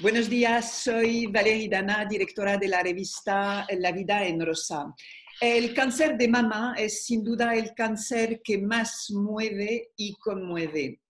Buenos 0.00 0.30
días, 0.30 0.82
soy 0.82 1.26
Valerie 1.26 1.68
Dana, 1.68 2.06
directora 2.08 2.56
de 2.56 2.68
la 2.68 2.82
revista 2.82 3.66
La 3.78 3.92
Vida 3.92 4.26
en 4.26 4.44
Rosa. 4.44 4.94
El 5.40 5.74
cáncer 5.74 6.16
de 6.16 6.28
mama 6.28 6.74
es 6.78 7.04
sin 7.04 7.22
duda 7.22 7.54
el 7.54 7.74
cáncer 7.74 8.40
que 8.42 8.58
más 8.58 9.10
mueve 9.10 9.90
y 9.96 10.14
conmueve. 10.14 11.02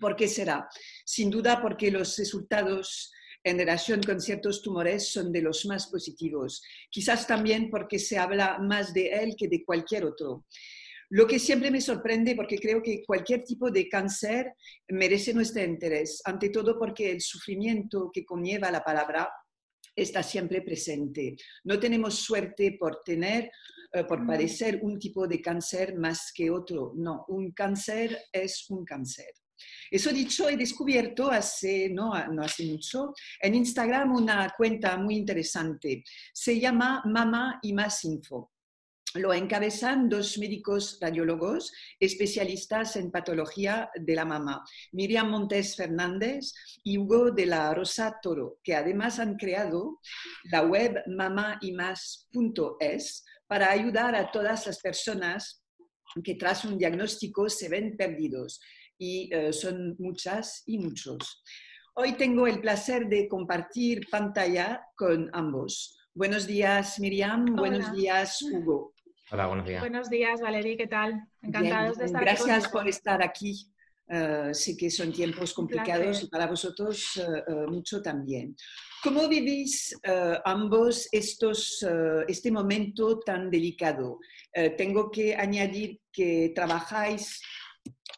¿Por 0.00 0.14
qué 0.14 0.28
será? 0.28 0.68
Sin 1.04 1.30
duda 1.30 1.60
porque 1.60 1.90
los 1.90 2.16
resultados 2.16 3.12
en 3.42 3.58
relación 3.58 4.00
con 4.00 4.20
ciertos 4.20 4.62
tumores 4.62 5.12
son 5.12 5.32
de 5.32 5.42
los 5.42 5.66
más 5.66 5.88
positivos. 5.88 6.62
Quizás 6.90 7.26
también 7.26 7.70
porque 7.70 7.98
se 7.98 8.18
habla 8.18 8.58
más 8.60 8.94
de 8.94 9.08
él 9.08 9.34
que 9.36 9.48
de 9.48 9.64
cualquier 9.64 10.04
otro. 10.04 10.46
Lo 11.14 11.26
que 11.26 11.38
siempre 11.38 11.70
me 11.70 11.82
sorprende 11.82 12.34
porque 12.34 12.58
creo 12.58 12.82
que 12.82 13.02
cualquier 13.04 13.44
tipo 13.44 13.70
de 13.70 13.86
cáncer 13.86 14.54
merece 14.88 15.34
nuestro 15.34 15.62
interés, 15.62 16.22
ante 16.24 16.48
todo 16.48 16.78
porque 16.78 17.10
el 17.10 17.20
sufrimiento 17.20 18.10
que 18.10 18.24
conlleva 18.24 18.70
la 18.70 18.82
palabra 18.82 19.28
está 19.94 20.22
siempre 20.22 20.62
presente. 20.62 21.36
No 21.64 21.78
tenemos 21.78 22.14
suerte 22.14 22.78
por 22.80 23.02
tener, 23.04 23.50
eh, 23.92 24.04
por 24.04 24.26
padecer 24.26 24.80
un 24.80 24.98
tipo 24.98 25.28
de 25.28 25.42
cáncer 25.42 25.98
más 25.98 26.32
que 26.34 26.50
otro. 26.50 26.94
No, 26.96 27.26
un 27.28 27.52
cáncer 27.52 28.18
es 28.32 28.64
un 28.70 28.82
cáncer. 28.82 29.34
Eso 29.90 30.12
dicho, 30.12 30.48
he 30.48 30.56
descubierto 30.56 31.30
hace, 31.30 31.90
no, 31.90 32.12
no 32.28 32.42
hace 32.42 32.64
mucho, 32.64 33.12
en 33.38 33.54
Instagram 33.54 34.14
una 34.14 34.50
cuenta 34.56 34.96
muy 34.96 35.16
interesante. 35.16 36.04
Se 36.32 36.58
llama 36.58 37.02
Mama 37.04 37.60
y 37.62 37.74
Más 37.74 38.02
Info. 38.04 38.51
Lo 39.14 39.34
encabezan 39.34 40.08
dos 40.08 40.38
médicos 40.38 40.98
radiólogos 41.00 41.70
especialistas 42.00 42.96
en 42.96 43.10
patología 43.10 43.90
de 43.94 44.14
la 44.14 44.24
mama, 44.24 44.64
Miriam 44.92 45.28
Montes 45.30 45.76
Fernández 45.76 46.54
y 46.82 46.96
Hugo 46.96 47.30
de 47.30 47.44
la 47.44 47.74
Rosa 47.74 48.18
Toro, 48.22 48.58
que 48.62 48.74
además 48.74 49.18
han 49.18 49.36
creado 49.36 50.00
la 50.44 50.62
web 50.62 51.02
mamaimas.es 51.06 52.04
para 53.46 53.70
ayudar 53.70 54.14
a 54.14 54.30
todas 54.30 54.66
las 54.66 54.80
personas 54.80 55.62
que 56.24 56.36
tras 56.36 56.64
un 56.64 56.78
diagnóstico 56.78 57.50
se 57.50 57.68
ven 57.68 57.96
perdidos. 57.96 58.60
Y 58.98 59.28
eh, 59.34 59.52
son 59.52 59.96
muchas 59.98 60.62
y 60.66 60.78
muchos. 60.78 61.42
Hoy 61.94 62.12
tengo 62.12 62.46
el 62.46 62.60
placer 62.60 63.08
de 63.08 63.28
compartir 63.28 64.06
pantalla 64.10 64.86
con 64.96 65.28
ambos. 65.34 65.98
Buenos 66.14 66.46
días, 66.46 66.98
Miriam. 67.00 67.44
Buenos 67.56 67.92
días, 67.92 68.40
Hugo. 68.42 68.94
Hola, 69.32 69.46
buenos 69.46 69.66
días. 69.66 69.80
Buenos 69.80 70.10
días, 70.10 70.42
Valerie, 70.42 70.76
¿qué 70.76 70.86
tal? 70.86 71.26
Encantados 71.40 71.96
de 71.96 72.04
estar 72.04 72.22
aquí. 72.22 72.42
Gracias 72.44 72.68
por 72.68 72.86
estar 72.86 73.22
aquí. 73.22 73.66
Sé 74.52 74.76
que 74.76 74.90
son 74.90 75.10
tiempos 75.10 75.54
complicados 75.54 76.22
y 76.22 76.26
para 76.28 76.46
vosotros 76.46 77.16
eh, 77.16 77.42
eh, 77.48 77.66
mucho 77.66 78.02
también. 78.02 78.54
¿Cómo 79.02 79.26
vivís 79.28 79.98
ambos 80.44 81.08
estos, 81.10 81.84
este 82.28 82.52
momento 82.52 83.20
tan 83.20 83.50
delicado? 83.50 84.20
tengo 84.76 85.10
que 85.10 85.34
añadir 85.34 85.98
que 86.12 86.52
trabajáis 86.54 87.40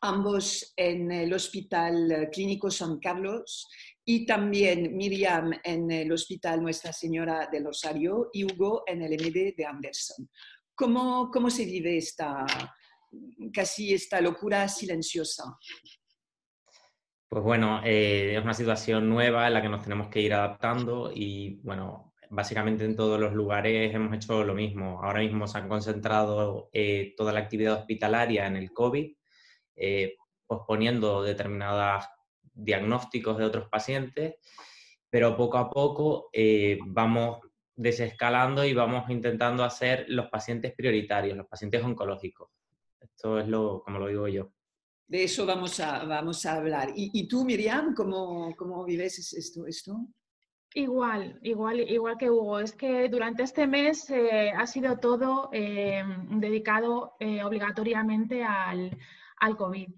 ambos 0.02 0.74
en 0.76 1.10
el 1.12 1.32
Hospital 1.32 2.28
Clínico 2.32 2.70
San 2.70 2.98
Carlos 2.98 3.66
y 4.04 4.26
también 4.26 4.94
Miriam 4.94 5.52
en 5.62 5.90
el 5.90 6.12
Hospital 6.12 6.60
Nuestra 6.60 6.92
Señora 6.92 7.48
del 7.50 7.64
Rosario 7.64 8.28
y 8.32 8.44
Hugo 8.44 8.82
en 8.86 9.00
el 9.00 9.12
MD 9.14 9.54
de 9.56 9.64
Anderson. 9.64 10.28
¿Cómo, 10.74 11.30
cómo 11.30 11.50
se 11.50 11.64
vive 11.64 11.96
esta, 11.96 12.44
casi 13.52 13.94
esta 13.94 14.20
locura 14.20 14.66
silenciosa? 14.68 15.56
Pues 17.28 17.42
bueno, 17.42 17.80
eh, 17.84 18.36
es 18.36 18.42
una 18.42 18.54
situación 18.54 19.08
nueva 19.08 19.46
en 19.46 19.54
la 19.54 19.62
que 19.62 19.68
nos 19.68 19.82
tenemos 19.82 20.08
que 20.08 20.20
ir 20.20 20.34
adaptando 20.34 21.10
y 21.12 21.60
bueno, 21.62 22.12
básicamente 22.30 22.84
en 22.84 22.96
todos 22.96 23.18
los 23.20 23.32
lugares 23.32 23.94
hemos 23.94 24.14
hecho 24.14 24.44
lo 24.44 24.54
mismo. 24.54 25.00
Ahora 25.02 25.20
mismo 25.20 25.46
se 25.46 25.58
han 25.58 25.68
concentrado 25.68 26.70
eh, 26.72 27.14
toda 27.16 27.32
la 27.32 27.40
actividad 27.40 27.80
hospitalaria 27.80 28.46
en 28.46 28.56
el 28.56 28.72
COVID, 28.72 29.16
eh, 29.76 30.16
posponiendo 30.46 31.22
determinados 31.22 32.04
diagnósticos 32.52 33.38
de 33.38 33.44
otros 33.44 33.68
pacientes, 33.68 34.36
pero 35.10 35.36
poco 35.36 35.58
a 35.58 35.70
poco 35.70 36.30
vamos 36.86 37.38
desescalando 37.76 38.64
y 38.64 38.74
vamos 38.74 39.08
intentando 39.10 39.64
hacer 39.64 40.06
los 40.08 40.28
pacientes 40.28 40.74
prioritarios, 40.74 41.36
los 41.36 41.46
pacientes 41.46 41.82
oncológicos. 41.82 42.50
Esto 43.00 43.38
es 43.38 43.48
lo, 43.48 43.82
como 43.82 43.98
lo 43.98 44.08
digo 44.08 44.28
yo. 44.28 44.50
De 45.06 45.24
eso 45.24 45.44
vamos 45.44 45.80
a, 45.80 46.04
vamos 46.04 46.46
a 46.46 46.54
hablar. 46.54 46.92
¿Y, 46.94 47.28
tú, 47.28 47.44
Miriam, 47.44 47.94
cómo, 47.94 48.54
cómo 48.56 48.84
vives 48.84 49.32
esto, 49.34 49.66
esto? 49.66 50.06
Igual, 50.74 51.38
igual, 51.42 51.80
igual 51.80 52.16
que 52.18 52.30
Hugo. 52.30 52.58
Es 52.58 52.72
que 52.72 53.08
durante 53.08 53.42
este 53.42 53.66
mes 53.66 54.08
eh, 54.10 54.50
ha 54.50 54.66
sido 54.66 54.98
todo 54.98 55.50
eh, 55.52 56.02
dedicado 56.30 57.14
eh, 57.20 57.44
obligatoriamente 57.44 58.42
al, 58.42 58.96
al 59.40 59.56
COVID 59.56 59.88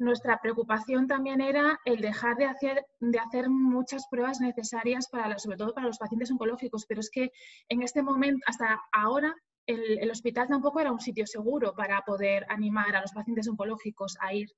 nuestra 0.00 0.40
preocupación 0.40 1.06
también 1.06 1.40
era 1.40 1.78
el 1.84 2.00
dejar 2.00 2.36
de 2.36 2.46
hacer, 2.46 2.86
de 3.00 3.18
hacer 3.18 3.50
muchas 3.50 4.06
pruebas 4.10 4.40
necesarias, 4.40 5.08
para, 5.08 5.38
sobre 5.38 5.58
todo 5.58 5.74
para 5.74 5.86
los 5.86 5.98
pacientes 5.98 6.30
oncológicos, 6.30 6.86
pero 6.86 7.00
es 7.00 7.10
que 7.10 7.30
en 7.68 7.82
este 7.82 8.02
momento, 8.02 8.42
hasta 8.46 8.80
ahora, 8.92 9.34
el, 9.66 9.98
el, 9.98 10.10
hospital 10.10 10.48
tampoco 10.48 10.80
era 10.80 10.90
un 10.90 11.00
sitio 11.00 11.26
seguro 11.26 11.74
para 11.74 12.00
poder 12.00 12.46
animar 12.48 12.96
a 12.96 13.02
los 13.02 13.12
pacientes 13.12 13.46
oncológicos 13.46 14.16
a 14.20 14.32
ir. 14.34 14.48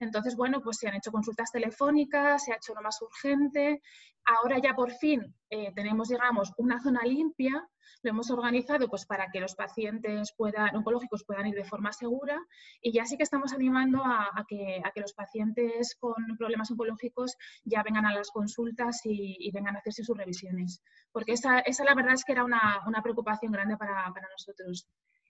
Entonces, 0.00 0.34
bueno, 0.34 0.60
pues 0.60 0.78
se 0.78 0.88
han 0.88 0.94
hecho 0.94 1.12
consultas 1.12 1.52
telefónicas, 1.52 2.44
se 2.44 2.52
ha 2.52 2.56
hecho 2.56 2.74
lo 2.74 2.82
más 2.82 3.00
urgente. 3.00 3.82
Ahora 4.24 4.58
ya 4.58 4.74
por 4.74 4.90
fin 4.92 5.34
eh, 5.50 5.72
tenemos, 5.74 6.08
digamos, 6.08 6.52
una 6.56 6.80
zona 6.80 7.02
limpia 7.04 7.68
lo 8.02 8.10
hemos 8.10 8.30
organizado 8.30 8.88
pues, 8.88 9.04
para 9.06 9.30
que 9.30 9.40
los 9.40 9.54
pacientes 9.54 10.32
puedan, 10.36 10.74
oncológicos 10.76 11.24
puedan 11.24 11.46
ir 11.46 11.54
de 11.54 11.64
forma 11.64 11.92
segura 11.92 12.38
y 12.80 12.92
ya 12.92 13.04
sí 13.04 13.16
que 13.16 13.22
estamos 13.22 13.52
animando 13.52 14.02
a, 14.04 14.44
que, 14.48 14.80
a 14.82 14.90
que, 14.92 15.00
los 15.00 15.12
pacientes 15.12 15.96
con 15.98 16.14
problemas 16.38 16.70
oncológicos 16.70 17.36
ya 17.64 17.82
vengan 17.82 18.06
a 18.06 18.14
las 18.14 18.30
consultas 18.30 19.00
y, 19.04 19.50
vengan 19.52 19.76
a 19.76 19.80
hacerse 19.80 20.04
sus 20.04 20.16
revisiones. 20.16 20.82
Porque 21.12 21.32
esa, 21.32 21.60
esa 21.60 21.84
la 21.84 21.94
verdad 21.94 22.14
es 22.14 22.24
que 22.24 22.32
era 22.32 22.44
una, 22.44 22.80
una 22.86 23.02
preocupación 23.02 23.52
grande 23.52 23.76
para, 23.76 24.10
para 24.14 24.28
nosotros. 24.30 24.88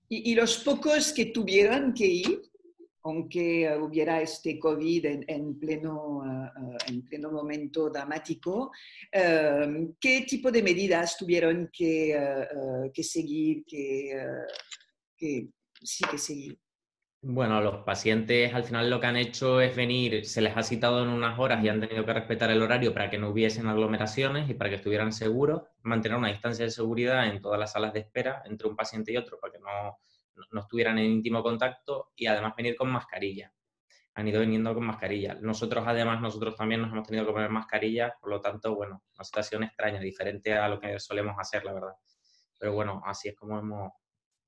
¿Y, 0.09 0.31
¿Y, 0.31 0.35
los 0.35 0.59
pocos 0.59 1.13
que 1.13 1.27
tuvieron 1.27 1.95
que 1.95 2.07
ir, 2.07 2.43
aunque 3.03 3.71
hubiera 3.81 4.21
este 4.21 4.59
COVID 4.59 5.07
en, 5.27 5.59
pleno, 5.59 6.23
eh, 6.25 6.77
en 6.89 7.03
pleno 7.03 7.31
momento 7.31 7.91
dramático, 7.91 8.71
em, 9.11 9.95
¿qué 10.01 10.25
tipo 10.29 10.51
de 10.51 10.63
medidas 10.63 11.17
tuvieron 11.17 11.71
que, 11.73 12.13
eh, 12.13 12.43
eh, 12.43 12.91
que 12.93 13.03
seguir, 13.03 13.65
que, 13.67 14.15
que, 15.17 15.49
sí 15.83 16.05
que 16.11 16.19
seguir? 16.19 16.59
Bueno, 17.23 17.61
los 17.61 17.85
pacientes 17.85 18.55
al 18.55 18.65
final 18.65 18.89
lo 18.89 18.99
que 18.99 19.07
han 19.07 19.17
hecho 19.17 19.61
es 19.61 19.77
venir, 19.77 20.25
se 20.25 20.41
les 20.41 20.57
ha 20.57 20.63
citado 20.63 21.03
en 21.03 21.11
unas 21.11 21.39
horas 21.39 21.63
y 21.63 21.69
han 21.69 21.81
tenido 21.81 22.07
que 22.07 22.15
respetar 22.15 22.51
el 22.51 22.63
horario 22.63 22.95
para 22.95 23.11
que 23.11 23.19
no 23.19 23.29
hubiesen 23.29 23.67
aglomeraciones 23.67 24.49
y 24.49 24.55
para 24.55 24.71
que 24.71 24.77
estuvieran 24.77 25.13
seguros, 25.13 25.65
mantener 25.83 26.17
una 26.17 26.29
distancia 26.29 26.65
de 26.65 26.71
seguridad 26.71 27.29
en 27.29 27.43
todas 27.43 27.61
las 27.61 27.73
salas 27.73 27.93
de 27.93 28.01
espera 28.01 28.43
entre 28.47 28.69
un 28.69 28.77
paciente 28.77 29.13
y 29.13 29.19
otro 29.19 29.39
para 29.39 29.53
que 29.53 29.59
no 29.59 29.99
no 30.51 30.61
estuvieran 30.61 30.99
en 30.99 31.07
íntimo 31.07 31.43
contacto 31.43 32.13
y 32.17 32.27
además 32.27 32.55
venir 32.57 32.77
con 32.77 32.91
mascarilla. 32.91 33.53
Han 34.15 34.29
ido 34.29 34.41
viniendo 34.41 34.75
con 34.75 34.85
mascarilla. 34.85 35.35
Nosotros 35.41 35.85
además, 35.87 36.21
nosotros 36.21 36.57
también 36.57 36.81
nos 36.83 36.93
hemos 36.93 37.07
tenido 37.07 37.27
que 37.27 37.33
poner 37.33 37.51
mascarillas, 37.51 38.13
por 38.21 38.31
lo 38.31 38.41
tanto, 38.41 38.75
bueno, 38.75 39.03
una 39.15 39.25
situación 39.25 39.63
extraña, 39.63 40.01
diferente 40.01 40.53
a 40.55 40.69
lo 40.69 40.81
que 40.81 40.99
solemos 40.99 41.37
hacer, 41.39 41.65
la 41.65 41.73
verdad. 41.73 41.95
Pero 42.59 42.75
bueno, 42.75 43.03
así 43.05 43.29
es 43.29 43.37
como 43.37 43.59
hemos 43.59 43.93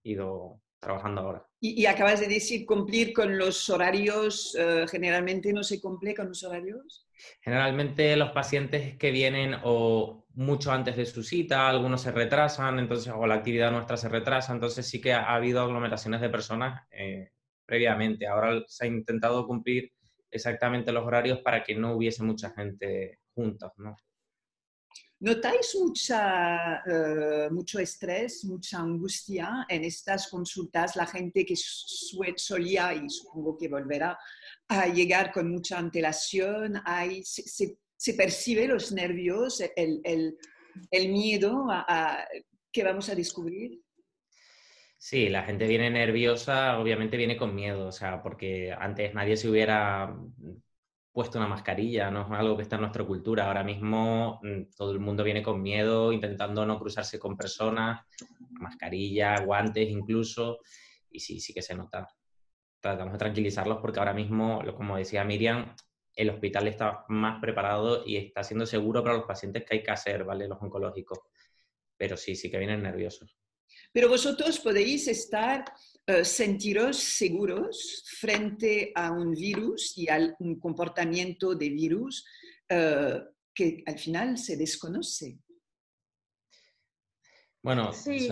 ido 0.02 0.60
trabajando 0.82 1.20
ahora. 1.20 1.46
Y, 1.60 1.86
acabas 1.86 2.18
de 2.18 2.26
decir 2.26 2.66
cumplir 2.66 3.12
con 3.12 3.38
los 3.38 3.70
horarios, 3.70 4.56
eh, 4.58 4.84
generalmente 4.90 5.52
no 5.52 5.62
se 5.62 5.80
cumple 5.80 6.12
con 6.12 6.28
los 6.28 6.42
horarios. 6.42 7.06
Generalmente 7.40 8.16
los 8.16 8.32
pacientes 8.32 8.96
que 8.98 9.12
vienen 9.12 9.54
o 9.62 10.26
mucho 10.34 10.72
antes 10.72 10.96
de 10.96 11.06
su 11.06 11.22
cita, 11.22 11.68
algunos 11.68 12.02
se 12.02 12.10
retrasan, 12.10 12.80
entonces, 12.80 13.12
o 13.14 13.26
la 13.28 13.36
actividad 13.36 13.70
nuestra 13.70 13.96
se 13.96 14.08
retrasa, 14.08 14.52
entonces 14.52 14.84
sí 14.88 15.00
que 15.00 15.12
ha, 15.12 15.32
habido 15.32 15.62
aglomeraciones 15.62 16.20
de 16.20 16.30
personas 16.30 16.82
eh, 16.90 17.30
previamente. 17.64 18.26
Ahora 18.26 18.64
se 18.66 18.84
ha 18.84 18.88
intentado 18.88 19.46
cumplir 19.46 19.92
exactamente 20.32 20.90
los 20.90 21.06
horarios 21.06 21.38
para 21.42 21.62
que 21.62 21.76
no 21.76 21.94
hubiese 21.94 22.24
mucha 22.24 22.50
gente 22.50 23.20
juntos, 23.34 23.70
¿no? 23.76 23.96
¿Notáis 25.22 25.76
mucha, 25.78 26.82
eh, 26.84 27.48
mucho 27.52 27.78
estrés, 27.78 28.44
mucha 28.44 28.80
angustia 28.80 29.64
en 29.68 29.84
estas 29.84 30.26
consultas? 30.26 30.96
La 30.96 31.06
gente 31.06 31.46
que 31.46 31.54
solía, 31.54 32.92
y 32.92 33.08
supongo 33.08 33.56
que 33.56 33.68
volverá, 33.68 34.18
a 34.66 34.88
llegar 34.88 35.30
con 35.30 35.48
mucha 35.48 35.78
antelación, 35.78 36.74
hay, 36.84 37.22
se, 37.22 38.14
percibe 38.14 38.66
los 38.66 38.90
nervios, 38.90 39.62
el, 39.76 40.00
el, 40.02 40.36
el 40.90 41.08
miedo 41.10 41.70
a, 41.70 41.84
a, 41.86 42.28
que 42.72 42.82
vamos 42.82 43.08
a 43.08 43.14
descubrir. 43.14 43.80
Sí, 44.98 45.28
la 45.28 45.44
gente 45.44 45.68
viene 45.68 45.88
nerviosa, 45.88 46.80
obviamente 46.80 47.16
viene 47.16 47.36
con 47.36 47.54
miedo, 47.54 47.86
o 47.86 47.92
sea, 47.92 48.20
porque 48.24 48.72
antes 48.76 49.14
nadie 49.14 49.36
se 49.36 49.48
hubiera 49.48 50.16
puesto 51.12 51.38
una 51.38 51.46
mascarilla, 51.46 52.10
no 52.10 52.22
es 52.22 52.40
algo 52.40 52.56
que 52.56 52.62
está 52.62 52.76
en 52.76 52.82
nuestra 52.82 53.04
cultura. 53.04 53.46
Ahora 53.46 53.62
mismo 53.62 54.40
mm, 54.42 54.74
todo 54.76 54.92
el 54.92 55.00
mundo 55.00 55.22
viene 55.22 55.42
con 55.42 55.62
miedo, 55.62 56.12
intentando 56.12 56.64
no 56.64 56.78
cruzarse 56.78 57.18
con 57.18 57.36
personas, 57.36 58.04
mascarilla, 58.52 59.40
guantes 59.44 59.88
incluso, 59.90 60.60
y 61.10 61.20
sí, 61.20 61.38
sí 61.40 61.52
que 61.52 61.62
se 61.62 61.74
nota. 61.74 62.08
Tratamos 62.80 63.12
de 63.12 63.18
tranquilizarlos 63.18 63.78
porque 63.78 63.98
ahora 63.98 64.14
mismo, 64.14 64.62
como 64.74 64.96
decía 64.96 65.22
Miriam, 65.24 65.74
el 66.14 66.30
hospital 66.30 66.66
está 66.68 67.04
más 67.08 67.40
preparado 67.40 68.04
y 68.06 68.16
está 68.16 68.42
siendo 68.42 68.66
seguro 68.66 69.02
para 69.02 69.16
los 69.16 69.26
pacientes 69.26 69.64
que 69.64 69.76
hay 69.76 69.82
que 69.82 69.90
hacer, 69.90 70.24
¿vale? 70.24 70.48
Los 70.48 70.60
oncológicos. 70.60 71.18
Pero 71.96 72.16
sí, 72.16 72.34
sí 72.34 72.50
que 72.50 72.58
vienen 72.58 72.82
nerviosos. 72.82 73.36
Pero 73.92 74.08
vosotros 74.08 74.58
podéis 74.58 75.08
estar, 75.08 75.64
eh, 76.06 76.24
sentiros 76.24 76.96
seguros 76.96 78.04
frente 78.22 78.92
a 78.94 79.10
un 79.10 79.32
virus 79.32 79.98
y 79.98 80.08
a 80.08 80.36
un 80.38 80.60
comportamiento 80.60 81.56
de 81.56 81.68
virus 81.70 82.24
eh, 82.68 83.20
que 83.52 83.82
al 83.84 83.98
final 83.98 84.38
se 84.38 84.56
desconoce. 84.56 85.40
Bueno, 87.60 87.92
sí. 87.92 88.28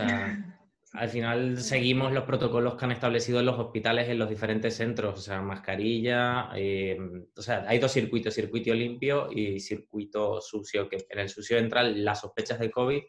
al 0.92 1.08
final 1.08 1.58
seguimos 1.72 2.12
los 2.12 2.22
protocolos 2.22 2.76
que 2.76 2.84
han 2.84 2.92
establecido 2.92 3.42
los 3.42 3.58
hospitales 3.58 4.08
en 4.08 4.20
los 4.20 4.30
diferentes 4.30 4.76
centros, 4.76 5.18
o 5.18 5.22
sea, 5.22 5.42
mascarilla, 5.42 6.50
eh, 6.54 6.96
o 7.36 7.42
sea, 7.42 7.64
hay 7.66 7.80
dos 7.80 7.90
circuitos, 7.90 8.32
circuito 8.32 8.72
limpio 8.72 9.28
y 9.32 9.58
circuito 9.58 10.40
sucio, 10.40 10.88
que 10.88 10.98
en 11.10 11.18
el 11.18 11.28
sucio 11.28 11.58
entran 11.58 12.04
las 12.04 12.20
sospechas 12.20 12.60
de 12.60 12.70
COVID 12.70 13.02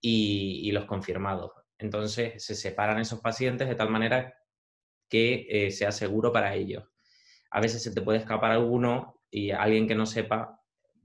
y, 0.00 0.72
los 0.72 0.84
confirmados. 0.84 1.52
Entonces 1.78 2.44
se 2.44 2.56
separan 2.56 2.98
esos 2.98 3.20
pacientes 3.20 3.68
de 3.68 3.76
tal 3.76 3.88
manera 3.88 4.34
que 5.08 5.46
eh, 5.48 5.70
sea 5.70 5.92
seguro 5.92 6.32
para 6.32 6.54
ellos. 6.54 6.84
A 7.50 7.60
veces 7.60 7.82
se 7.82 7.92
te 7.92 8.02
puede 8.02 8.18
escapar 8.18 8.52
alguno 8.52 9.22
y 9.30 9.50
alguien 9.50 9.86
que 9.86 9.94
no 9.94 10.06
sepa 10.06 10.60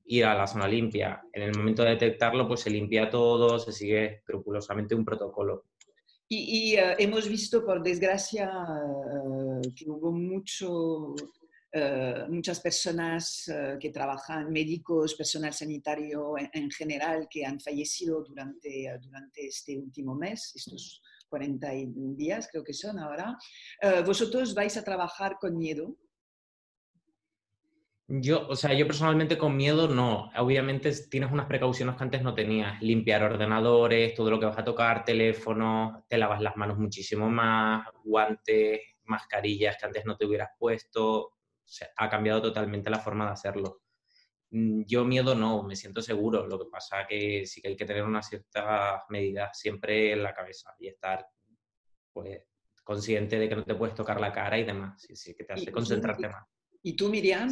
ir 0.05 0.25
a 0.25 0.35
la 0.35 0.47
zona 0.47 0.67
limpia. 0.67 1.23
En 1.31 1.44
el 1.44 1.57
momento 1.57 1.83
de 1.83 1.91
detectarlo, 1.91 2.47
pues 2.47 2.61
se 2.61 2.69
limpia 2.69 3.09
todo, 3.09 3.59
se 3.59 3.71
sigue 3.71 4.05
escrupulosamente 4.15 4.95
un 4.95 5.05
protocolo. 5.05 5.65
Y, 6.27 6.75
eh, 6.75 6.95
hemos 6.97 7.27
visto, 7.27 7.63
por 7.65 7.83
desgracia, 7.83 8.45
eh, 8.45 9.71
que 9.75 9.89
hubo 9.89 10.11
mucho 10.11 11.15
eh, 11.71 12.25
muchas 12.29 12.59
personas 12.59 13.51
que 13.79 13.89
trabajan, 13.89 14.51
médicos, 14.51 15.15
personal 15.15 15.53
sanitario 15.53 16.35
en, 16.38 16.69
general, 16.69 17.27
que 17.29 17.45
han 17.45 17.59
fallecido 17.59 18.23
durante, 18.23 18.95
durante 19.01 19.47
este 19.47 19.77
último 19.77 20.13
mes, 20.13 20.53
40 21.33 21.69
días 22.15 22.47
creo 22.51 22.63
que 22.63 22.75
son 22.75 23.00
ahora. 23.00 23.35
¿Vosotros 24.06 24.53
vais 24.53 24.77
a 24.77 24.83
trabajar 24.83 25.38
con 25.41 25.57
miedo? 25.57 25.97
Yo, 28.07 28.47
o 28.47 28.56
sea, 28.56 28.74
yo 28.74 28.85
personalmente 28.85 29.35
con 29.35 29.57
miedo 29.57 29.88
no. 29.88 30.30
Obviamente 30.38 30.91
tienes 31.09 31.31
unas 31.31 31.47
precauciones 31.47 31.95
que 31.95 32.03
antes 32.03 32.21
no 32.21 32.35
tenías. 32.35 32.80
Limpiar 32.83 33.24
ordenadores, 33.24 34.13
todo 34.13 34.30
lo 34.30 34.39
que 34.39 34.45
vas 34.45 34.59
a 34.59 34.63
tocar, 34.63 35.03
teléfono, 35.03 36.06
te 36.07 36.19
lavas 36.19 36.39
las 36.39 36.56
manos 36.56 36.77
muchísimo 36.77 37.27
más, 37.30 37.88
guantes, 38.03 38.81
mascarillas 39.06 39.77
que 39.79 39.88
antes 39.88 40.06
no 40.06 40.15
te 40.15 40.27
hubieras 40.27 40.51
puesto 40.59 41.33
ha 41.97 42.09
cambiado 42.09 42.41
totalmente 42.41 42.91
la 42.91 43.00
forma 43.00 43.25
de 43.25 43.31
hacerlo. 43.31 43.82
Mm, 44.53 44.83
yo 44.85 45.03
miedo 45.03 45.33
no, 45.33 45.63
me 45.63 45.75
siento 45.75 46.01
seguro. 46.01 46.45
Lo 46.47 46.59
que 46.59 46.69
pasa 46.71 47.07
que 47.07 47.45
sí 47.45 47.59
que 47.59 47.69
hay 47.69 47.75
que 47.75 47.85
tener 47.85 48.03
unas 48.03 48.29
ciertas 48.29 49.01
medidas 49.09 49.57
siempre 49.57 50.13
en 50.13 50.21
la 50.21 50.33
cabeza 50.33 50.75
y 50.79 50.88
estar 50.88 51.25
pues, 52.13 52.39
consciente 52.83 53.39
de 53.39 53.50
que 53.50 53.55
no 53.55 53.63
te 53.63 53.73
puedes 53.73 53.95
tocar 53.95 54.21
la 54.21 54.31
cara 54.31 54.59
y 54.59 54.63
demás. 54.63 55.01
Sí, 55.01 55.15
sí, 55.15 55.33
que 55.35 55.44
te 55.44 55.53
hace 55.53 55.71
concentrarte 55.71 56.29
más. 56.29 56.45
¿Y 56.83 56.95
tú, 56.95 57.09
Miriam? 57.09 57.50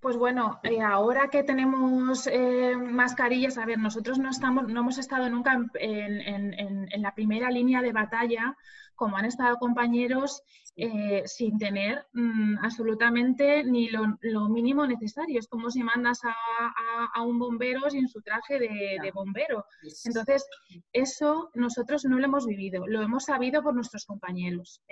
Pues 0.00 0.16
bueno, 0.16 0.60
eh, 0.62 0.80
ahora 0.80 1.28
que 1.28 1.42
tenemos 1.42 2.26
eh, 2.26 2.74
mascarillas, 2.74 3.58
a 3.58 3.66
ver, 3.66 3.78
nosotros 3.78 4.18
no, 4.18 4.30
estamos, 4.30 4.66
no 4.66 4.80
hemos 4.80 4.96
estado 4.96 5.28
nunca 5.28 5.58
en, 5.74 7.02
la 7.02 7.14
primera 7.14 7.50
línea 7.50 7.82
de 7.82 7.92
batalla 7.92 8.56
como 8.94 9.16
han 9.16 9.24
estado 9.24 9.56
compañeros 9.56 10.42
eh, 10.76 11.22
sin 11.26 11.58
tener 11.58 12.06
mm, 12.12 12.58
absolutamente 12.62 13.64
ni 13.64 13.90
lo, 13.90 14.48
mínimo 14.48 14.86
necesario. 14.86 15.38
Es 15.38 15.48
como 15.48 15.70
si 15.70 15.82
mandas 15.82 16.20
a, 16.24 17.22
un 17.22 17.38
bombero 17.38 17.90
sin 17.90 18.08
su 18.08 18.22
traje 18.22 18.58
de, 18.58 19.10
bombero. 19.12 19.66
Entonces, 20.04 20.46
eso 20.92 21.50
nosotros 21.54 22.04
no 22.06 22.18
lo 22.18 22.24
hemos 22.24 22.46
vivido, 22.46 22.86
lo 22.86 23.02
hemos 23.02 23.24
sabido 23.24 23.62
por 23.62 23.74
nuestros 23.74 24.06
compañeros. 24.06 24.82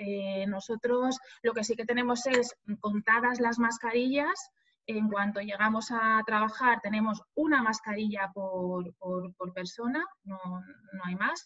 nosotros 0.47 1.17
lo 1.41 1.53
que 1.53 1.63
sí 1.63 1.75
que 1.75 1.85
tenemos 1.85 2.27
es 2.27 2.55
contadas 2.79 3.39
las 3.39 3.57
mascarillas 3.57 4.51
en 4.97 5.07
cuanto 5.07 5.39
llegamos 5.39 5.91
a 5.91 6.23
trabajar 6.25 6.81
tenemos 6.81 7.21
una 7.35 7.61
mascarilla 7.61 8.31
por, 8.33 8.93
persona, 9.53 10.03
no, 10.23 10.39
hay 11.03 11.15
más. 11.15 11.45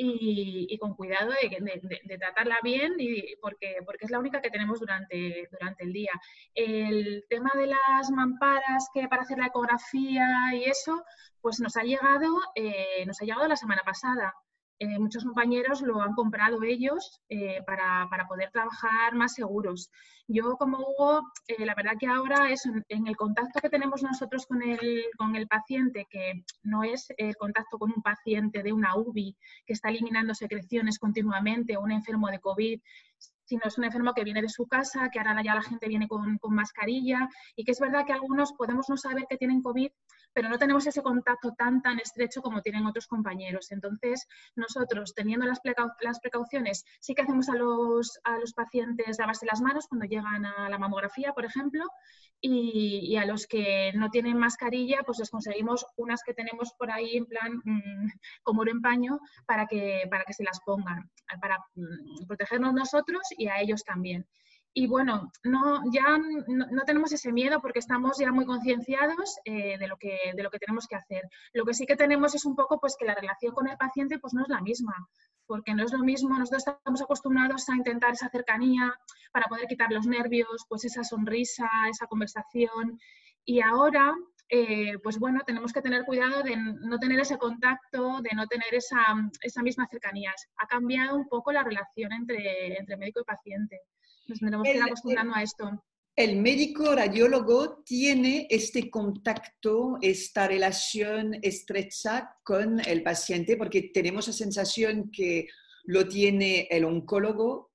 Y, 0.00 0.78
con 0.78 0.94
cuidado 0.94 1.32
de, 1.32 2.18
tratarla 2.18 2.58
bien 2.62 2.94
y 2.98 3.34
porque, 3.42 3.78
porque 3.84 4.04
es 4.04 4.12
la 4.12 4.20
única 4.20 4.40
que 4.40 4.50
tenemos 4.50 4.78
durante, 4.78 5.48
durante 5.50 5.84
el 5.84 5.92
día. 5.92 6.12
El 6.54 7.24
tema 7.28 7.50
de 7.56 7.66
las 7.66 8.10
mamparas 8.10 8.88
que 8.94 9.08
para 9.08 9.22
hacer 9.22 9.38
la 9.38 9.48
ecografía 9.48 10.54
y 10.54 10.64
eso, 10.64 11.04
pues 11.40 11.58
nos 11.60 11.76
ha 11.76 11.82
llegado, 11.82 12.28
eh, 12.54 13.04
nos 13.06 13.20
ha 13.20 13.24
llegado 13.24 13.48
la 13.48 13.56
semana 13.56 13.82
pasada. 13.84 14.32
Eh, 14.80 14.98
muchos 14.98 15.24
compañeros 15.24 15.82
lo 15.82 16.00
han 16.00 16.14
comprado 16.14 16.62
ellos 16.62 17.20
eh, 17.28 17.62
para, 17.66 18.08
poder 18.28 18.50
trabajar 18.52 19.14
más 19.14 19.34
seguros. 19.34 19.90
Yo 20.28 20.56
como 20.56 20.78
Hugo, 20.78 21.22
eh, 21.48 21.64
la 21.64 21.74
verdad 21.74 21.94
que 21.98 22.06
ahora 22.06 22.50
es 22.50 22.64
en, 22.66 23.06
el 23.06 23.16
contacto 23.16 23.60
que 23.60 23.70
tenemos 23.70 24.02
nosotros 24.02 24.46
con 24.46 24.62
el, 24.62 25.04
con 25.16 25.34
el 25.34 25.48
paciente, 25.48 26.06
que 26.08 26.44
no 26.62 26.84
es 26.84 27.08
el 27.16 27.34
contacto 27.36 27.78
con 27.78 27.92
un 27.96 28.02
paciente 28.02 28.62
de 28.62 28.72
una 28.72 28.94
UBI 28.94 29.36
que 29.66 29.72
está 29.72 29.88
eliminando 29.88 30.34
secreciones 30.34 30.98
continuamente 30.98 31.76
o 31.76 31.80
un 31.80 31.90
enfermo 31.90 32.28
de 32.28 32.38
COVID, 32.38 32.80
sino 33.48 33.62
es 33.64 33.78
un 33.78 33.84
enfermo 33.84 34.12
que 34.12 34.24
viene 34.24 34.42
de 34.42 34.48
su 34.48 34.66
casa, 34.66 35.08
que 35.10 35.18
ahora 35.18 35.42
ya 35.42 35.54
la 35.54 35.62
gente 35.62 35.88
viene 35.88 36.06
con, 36.06 36.36
con 36.38 36.54
mascarilla 36.54 37.28
y 37.56 37.64
que 37.64 37.72
es 37.72 37.80
verdad 37.80 38.04
que 38.06 38.12
algunos 38.12 38.52
podemos 38.52 38.88
no 38.90 38.96
saber 38.96 39.24
que 39.28 39.38
tienen 39.38 39.62
COVID 39.62 39.90
pero 40.32 40.48
no 40.48 40.58
tenemos 40.58 40.86
ese 40.86 41.02
contacto 41.02 41.52
tan, 41.54 41.82
tan 41.82 41.98
estrecho 41.98 42.42
como 42.42 42.62
tienen 42.62 42.86
otros 42.86 43.06
compañeros. 43.06 43.72
Entonces, 43.72 44.28
nosotros, 44.54 45.12
teniendo 45.14 45.46
las, 45.46 45.60
precauciones, 46.20 46.84
sí 47.00 47.14
que 47.14 47.22
hacemos 47.22 47.48
a 47.48 47.54
los, 47.54 48.20
a 48.22 48.38
los 48.38 48.52
pacientes 48.52 49.18
lavarse 49.18 49.46
las 49.46 49.60
manos 49.60 49.86
cuando 49.88 50.06
llegan 50.06 50.44
a 50.46 50.68
la 50.68 50.78
mamografía, 50.78 51.32
por 51.32 51.44
ejemplo, 51.44 51.84
y, 52.40 53.16
a 53.16 53.26
los 53.26 53.46
que 53.46 53.92
no 53.94 54.10
tienen 54.10 54.38
mascarilla, 54.38 55.02
pues 55.04 55.18
les 55.18 55.30
conseguimos 55.30 55.84
unas 55.96 56.22
que 56.22 56.34
tenemos 56.34 56.72
por 56.78 56.90
ahí 56.90 57.16
en 57.16 57.26
plan 57.26 57.60
mm, 57.64 58.08
como 58.44 58.60
oro 58.60 58.70
en 58.70 58.80
paño 58.80 59.18
para 59.44 59.66
que, 59.66 60.04
para 60.08 60.24
que 60.24 60.34
se 60.34 60.44
las 60.44 60.60
pongan, 60.60 61.10
para 61.40 61.58
mm, 61.74 62.26
protegernos 62.28 62.74
nosotros 62.74 63.22
y 63.38 63.48
a 63.48 63.60
ellos 63.60 63.84
también 63.84 64.26
y 64.78 64.86
bueno, 64.86 65.32
no, 65.42 65.82
ya 65.90 66.18
no, 66.46 66.84
tenemos 66.84 67.10
ese 67.12 67.32
miedo 67.32 67.60
porque 67.60 67.80
estamos 67.80 68.16
ya 68.16 68.30
muy 68.30 68.44
concienciados 68.44 69.36
eh, 69.44 69.76
de, 69.76 69.88
lo 69.88 69.96
que, 69.96 70.16
de 70.36 70.42
lo 70.44 70.50
que 70.50 70.60
tenemos 70.60 70.86
que 70.86 70.94
hacer. 70.94 71.28
Lo 71.52 71.64
que 71.64 71.74
sí 71.74 71.84
que 71.84 71.96
tenemos 71.96 72.36
es 72.36 72.44
un 72.44 72.54
poco 72.54 72.78
pues 72.78 72.94
que 72.96 73.04
la 73.04 73.16
relación 73.16 73.52
con 73.54 73.66
el 73.68 73.76
paciente 73.76 74.20
pues 74.20 74.34
no 74.34 74.42
es 74.42 74.48
la 74.48 74.60
misma, 74.60 74.94
porque 75.46 75.74
no 75.74 75.84
es 75.84 75.92
lo 75.92 75.98
mismo, 75.98 76.38
nosotros 76.38 76.64
estamos 76.64 77.02
acostumbrados 77.02 77.68
a 77.68 77.74
intentar 77.74 78.12
esa 78.12 78.28
cercanía 78.28 78.94
para 79.32 79.46
poder 79.46 79.66
quitar 79.66 79.90
los 79.90 80.06
nervios, 80.06 80.64
pues 80.68 80.84
esa 80.84 81.02
sonrisa, 81.02 81.68
esa 81.90 82.06
conversación. 82.06 83.00
Y 83.44 83.60
ahora, 83.60 84.14
eh, 84.48 84.98
pues 85.02 85.18
bueno, 85.18 85.40
tenemos 85.46 85.72
que 85.72 85.82
tener 85.82 86.04
cuidado 86.04 86.42
de 86.42 86.56
no 86.56 86.98
tener 86.98 87.20
ese 87.20 87.36
contacto, 87.36 88.20
de 88.22 88.30
no 88.34 88.46
tener 88.46 88.74
esa, 88.74 88.98
esa 89.42 89.62
misma 89.62 89.86
cercanía. 89.90 90.32
Ha 90.56 90.66
cambiado 90.66 91.16
un 91.16 91.28
poco 91.28 91.52
la 91.52 91.62
relación 91.62 92.12
entre, 92.12 92.78
entre 92.78 92.96
médico 92.96 93.20
y 93.20 93.24
paciente. 93.24 93.80
Nos 94.26 94.38
tenemos 94.38 94.64
que 94.64 94.76
ir 94.76 94.82
acostumbrando 94.82 95.34
a 95.34 95.42
esto. 95.42 95.84
El 96.16 96.36
médico 96.36 96.94
radiólogo 96.94 97.82
tiene 97.84 98.48
este 98.50 98.90
contacto, 98.90 99.98
esta 100.02 100.48
relación 100.48 101.38
estrecha 101.42 102.34
con 102.42 102.80
el 102.80 103.04
paciente, 103.04 103.56
porque 103.56 103.90
tenemos 103.94 104.26
la 104.26 104.32
sensación 104.32 105.10
que 105.12 105.46
lo 105.84 106.08
tiene 106.08 106.66
el 106.70 106.84
oncólogo, 106.84 107.70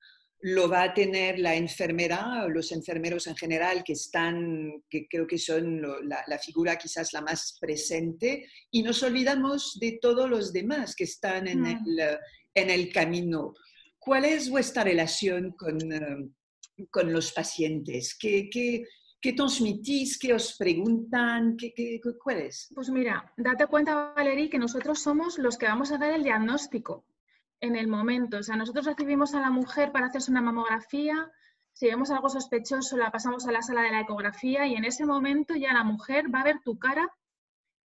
lo 0.45 0.67
va 0.67 0.83
a 0.83 0.93
tener 0.93 1.39
la 1.39 1.55
enfermera, 1.55 2.45
los 2.49 2.73
enfermeros 2.73 3.27
en 3.27 3.37
general, 3.37 3.81
que 3.81 3.93
están, 3.93 4.83
que 4.89 5.07
creo 5.07 5.25
que 5.25 5.37
son 5.37 5.81
la, 5.81 6.37
figura 6.37 6.77
quizás 6.77 7.13
la 7.13 7.21
más 7.21 7.57
presente, 7.61 8.49
y 8.69 8.83
nos 8.83 9.01
olvidamos 9.03 9.77
de 9.79 9.99
todos 10.01 10.29
los 10.29 10.51
demás 10.51 10.97
que 10.97 11.05
están 11.05 11.47
en, 11.47 11.61
mm. 11.61 11.65
el, 11.65 11.99
en 12.55 12.69
el 12.69 12.91
camino. 12.91 13.53
¿Cuál 13.97 14.25
es 14.25 14.49
vuestra 14.49 14.83
relación 14.83 15.51
con, 15.53 15.79
eh, 15.93 16.87
con 16.91 17.13
los 17.13 17.31
pacientes? 17.31 18.13
¿Qué, 18.19 18.49
qué, 18.51 18.83
qué 19.21 19.31
transmitís? 19.31 20.19
¿Qué 20.19 20.33
os 20.33 20.57
preguntan? 20.57 21.55
¿Qué, 21.55 21.73
qué, 21.73 22.01
cuál 22.21 22.41
es? 22.41 22.69
Pues 22.75 22.89
mira, 22.89 23.31
date 23.37 23.65
cuenta, 23.67 24.11
Valerie, 24.13 24.49
que 24.49 24.59
nosotros 24.59 25.01
somos 25.01 25.37
los 25.37 25.57
que 25.57 25.67
vamos 25.67 25.93
a 25.93 25.97
dar 25.97 26.11
el 26.11 26.23
diagnóstico 26.23 27.05
en 27.63 27.77
el 27.77 27.87
momento. 27.87 28.37
O 28.39 28.43
sea, 28.43 28.57
nosotros 28.57 28.85
recibimos 28.85 29.33
a 29.33 29.39
la 29.39 29.49
mujer 29.49 29.93
para 29.93 30.07
hacerse 30.07 30.31
una 30.31 30.41
mamografía, 30.41 31.31
si 31.71 31.87
vemos 31.87 32.11
algo 32.11 32.27
sospechoso, 32.27 32.97
la 32.97 33.09
pasamos 33.09 33.47
a 33.47 33.53
la 33.53 33.61
sala 33.61 33.83
de 33.83 33.91
la 33.91 34.01
ecografía 34.01 34.67
y 34.67 34.75
en 34.75 34.83
ese 34.83 35.05
momento 35.05 35.55
ya 35.55 35.73
la 35.73 35.85
mujer 35.85 36.25
va 36.33 36.41
a 36.41 36.43
ver 36.43 36.57
tu 36.63 36.77
cara 36.77 37.09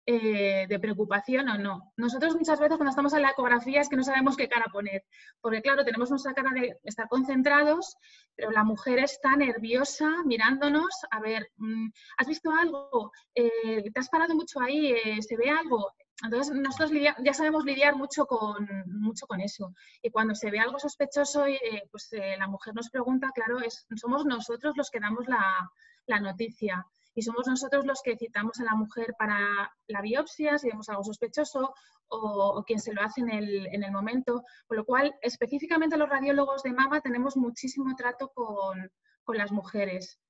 eh, 0.06 0.66
de 0.68 0.78
preocupación 0.78 1.49
o 1.49 1.56
no. 1.56 1.94
Nosotros 1.97 2.37
muchas 2.37 2.61
veces 2.61 2.76
cuando 2.76 2.90
estamos 2.90 3.14
en 3.14 3.23
la 3.23 3.30
ecografía 3.30 3.80
es 3.80 3.88
que 3.88 3.97
no 3.97 4.04
sabemos 4.04 4.37
qué 4.37 4.50
cara 4.50 4.66
poner, 4.71 5.02
porque 5.40 5.62
claro, 5.62 5.83
tenemos 5.83 6.11
nuestra 6.11 6.35
cara 6.35 6.50
de 6.50 6.76
estar 6.83 7.09
concentrados, 7.09 7.97
pero 8.37 8.50
la 8.50 8.64
mujer 8.64 8.99
está 8.99 9.35
nerviosa 9.35 10.11
mirándonos, 10.26 10.92
a 11.11 11.21
ver, 11.21 11.49
mm, 11.56 11.88
¿has 12.18 12.28
visto 12.28 12.50
algo? 12.50 13.12
Eh, 13.35 13.90
¿Te 13.90 13.99
has 13.99 14.11
parado 14.11 14.35
mucho 14.35 14.61
ahí? 14.61 14.92
Eh, 14.92 15.23
¿Se 15.23 15.38
ve 15.38 15.49
algo? 15.49 15.90
Entonces, 16.23 16.54
nosotros 16.54 16.92
ya 16.92 17.35
sabemos 17.35 17.64
lidiar 17.64 17.97
mucho 17.97 18.26
con, 18.26 18.68
mucho 18.87 19.26
con 19.26 19.40
eso. 19.40 19.75
Y 20.00 20.11
cuando 20.11 20.35
se 20.35 20.50
ve 20.50 20.61
algo 20.61 20.78
sospechoso, 20.78 21.44
pues 21.90 22.09
la 22.38 22.47
mujer 22.47 22.75
nos 22.75 22.88
pregunta, 22.88 23.30
claro, 23.35 23.61
es, 23.61 23.87
somos 23.97 24.25
nosotros 24.25 24.75
los 24.76 24.90
que 24.90 25.00
damos 25.00 25.26
la, 25.26 25.68
la 26.06 26.21
noticia 26.21 26.87
y 27.14 27.23
somos 27.23 27.47
nosotros 27.47 27.85
los 27.87 28.02
que 28.02 28.16
citamos 28.16 28.59
a 28.61 28.64
la 28.64 28.75
mujer 28.75 29.14
para 29.18 29.73
la 29.87 30.02
biopsia, 30.02 30.59
si 30.59 30.68
vemos 30.68 30.88
algo 30.88 31.04
sospechoso, 31.04 31.75
o, 32.09 32.62
quien 32.66 32.80
se 32.80 32.92
lo 32.92 33.02
hace 33.02 33.21
en 33.21 33.30
el, 33.30 33.66
en 33.66 33.83
el, 33.83 33.92
momento. 33.92 34.42
Con 34.66 34.76
lo 34.76 34.85
cual, 34.85 35.14
específicamente 35.23 35.97
los 35.97 36.09
radiólogos 36.09 36.62
de 36.62 36.73
mama 36.73 37.00
tenemos 37.00 37.37
muchísimo 37.37 37.94
trato 37.97 38.30
con, 38.35 38.90
con 39.23 39.38
las 39.38 39.52
mujeres. 39.52 40.21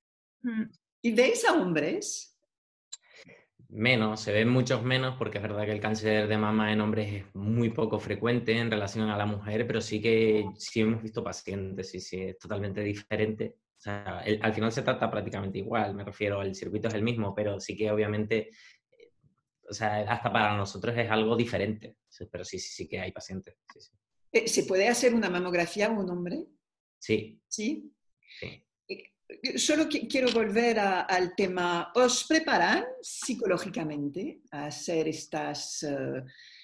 Mm. 0.43 0.65
¿Y 1.03 1.15
veis 1.15 1.47
a 1.49 1.55
hombres? 1.55 2.34
Menos, 3.75 4.21
se 4.21 4.33
ven 4.33 4.49
muchos 4.49 4.83
menos 4.83 5.17
porque 5.17 5.39
es 5.39 5.43
verdad 5.43 5.65
que 5.65 5.73
el 5.73 5.81
cáncer 5.81 6.29
de 6.29 6.39
mama 6.39 6.73
en 6.73 6.81
hombres 6.81 7.13
es 7.13 7.35
muy 7.35 7.71
poco 7.71 7.99
frecuente 7.99 8.57
en 8.57 8.71
relación 8.71 9.11
a 9.11 9.17
la 9.17 9.27
mujer, 9.27 9.67
pero 9.67 9.81
sí 9.81 10.01
que 10.01 10.45
sí 10.57 10.81
hemos 10.81 11.03
visto 11.03 11.23
pacientes, 11.23 11.95
y 11.95 12.01
sí, 12.01 12.23
es 12.23 12.39
totalmente 12.39 12.83
diferente 12.83 13.57
sea, 13.85 14.25
al 14.41 14.55
final 14.55 14.73
se 14.73 14.83
trata 14.83 15.11
prácticamente 15.11 15.59
igual, 15.59 15.95
me 15.95 16.05
refiero, 16.05 16.41
el 16.41 16.55
circuito 16.55 16.89
es 16.89 16.95
el 16.95 17.03
mismo, 17.03 17.35
pero 17.35 17.61
sí 17.61 17.77
que 17.77 17.91
obviamente, 17.91 18.51
eh, 18.91 19.13
o 19.69 19.75
sea, 19.75 20.01
hasta 20.11 20.33
para 20.33 20.57
nosotros 20.57 20.97
es 20.97 21.11
algo 21.11 21.37
diferente, 21.37 21.97
pero 22.31 22.45
sí, 22.45 22.59
sí, 22.59 22.73
sí 22.73 22.89
que 22.89 23.01
hay 23.01 23.13
pacientes. 23.13 23.57
Eh, 24.33 24.49
¿Se 24.49 24.65
puede 24.65 24.89
hacer 24.89 25.15
una 25.15 25.29
mamografía 25.29 25.87
a 25.87 25.91
un 25.91 26.09
hombre? 26.09 26.47
Sí. 26.99 27.41
¿Sí? 27.47 27.93
Eh, 28.43 28.65
solo 29.57 29.89
quiero 29.89 30.33
volver 30.33 30.79
al 30.79 31.35
tema, 31.35 31.93
¿os 31.95 32.25
preparan 32.25 32.85
psicológicamente 33.01 34.41
a 34.51 34.67
hacer 34.67 35.09
estas, 35.09 35.87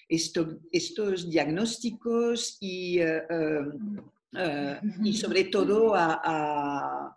estos 0.09 1.31
diagnósticos 1.31 2.59
y 2.61 3.01
eh, 4.37 4.81
y 5.03 5.13
sobre 5.15 5.45
todo 5.45 5.95
a, 5.95 7.17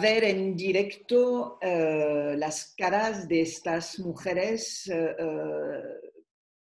ver 0.00 0.24
en 0.24 0.54
directo 0.54 1.58
eh, 1.60 2.34
las 2.36 2.74
caras 2.76 3.26
de 3.26 3.40
estas 3.40 3.98
mujeres 3.98 4.86
eh, 4.88 5.16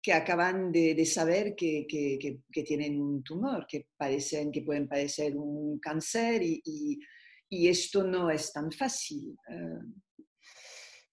que 0.06 0.12
acaban 0.12 0.70
de, 0.70 1.04
saber 1.04 1.56
que, 1.56 1.84
que, 1.88 2.38
que, 2.52 2.62
tienen 2.62 3.00
un 3.00 3.24
tumor, 3.24 3.66
que, 3.66 3.88
parecen, 3.96 4.52
que 4.52 4.62
pueden 4.62 4.86
padecer 4.86 5.36
un 5.36 5.80
cáncer 5.80 6.44
y, 6.44 6.62
y, 6.64 7.00
y 7.48 7.66
esto 7.66 8.04
no 8.04 8.30
es 8.30 8.52
tan 8.52 8.70
fácil. 8.70 9.36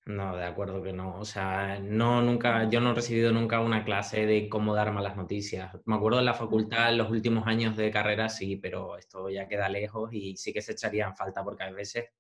No, 0.06 0.38
de 0.38 0.44
acuerdo 0.44 0.84
que 0.84 0.94
no. 0.94 1.18
O 1.18 1.26
sea, 1.26 1.80
no 1.80 2.22
nunca, 2.22 2.70
yo 2.70 2.82
no 2.82 2.92
he 2.92 2.94
recibido 2.94 3.32
nunca 3.32 3.62
una 3.62 3.84
clase 3.84 4.28
de 4.28 4.48
cómo 4.48 4.76
dar 4.76 4.92
malas 4.92 5.16
noticias. 5.16 5.74
Me 5.86 5.96
acuerdo 5.96 6.20
en 6.20 6.26
la 6.26 6.36
facultad, 6.36 6.92
en 6.92 7.00
los 7.00 7.10
últimos 7.10 7.48
años 7.48 7.76
de 7.76 7.90
carrera, 7.90 8.30
sí, 8.30 8.58
pero 8.58 8.96
esto 8.96 9.28
ya 9.28 9.48
queda 9.48 9.70
lejos 9.70 10.14
y 10.14 10.38
sí 10.38 10.54
que 10.54 10.62
se 10.62 10.74
echaría 10.74 11.08
en 11.08 11.16
falta 11.16 11.44
porque 11.44 11.64
a 11.64 11.72
veces, 11.72 12.12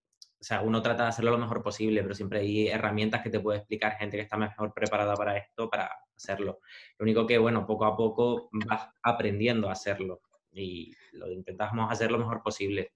o 0.43 0.45
sea, 0.45 0.61
uno 0.61 0.81
trata 0.81 1.03
de 1.03 1.09
hacerlo 1.09 1.31
lo 1.31 1.37
mejor 1.37 1.63
posible, 1.63 2.01
pero 2.03 2.13
siempre 2.13 2.39
hay 2.39 2.67
herramientas 2.67 3.23
que 3.23 3.29
te 3.29 3.39
puede 3.39 3.59
explicar 3.59 3.93
gente 3.93 4.17
que 4.17 4.23
está 4.23 4.35
mejor 4.35 4.73
preparada 4.73 5.15
para 5.15 5.37
esto, 5.37 5.69
para 5.69 5.89
hacerlo. 6.17 6.59
Lo 6.97 7.03
único 7.03 7.25
que, 7.25 7.37
bueno, 7.37 7.65
poco 7.65 7.85
a 7.85 7.95
poco 7.95 8.49
vas 8.51 8.89
aprendiendo 9.01 9.69
a 9.69 9.71
hacerlo 9.71 10.19
y 10.51 10.93
lo 11.13 11.31
intentamos 11.31 11.89
hacer 11.89 12.11
lo 12.11 12.17
mejor 12.17 12.43
posible. 12.43 12.91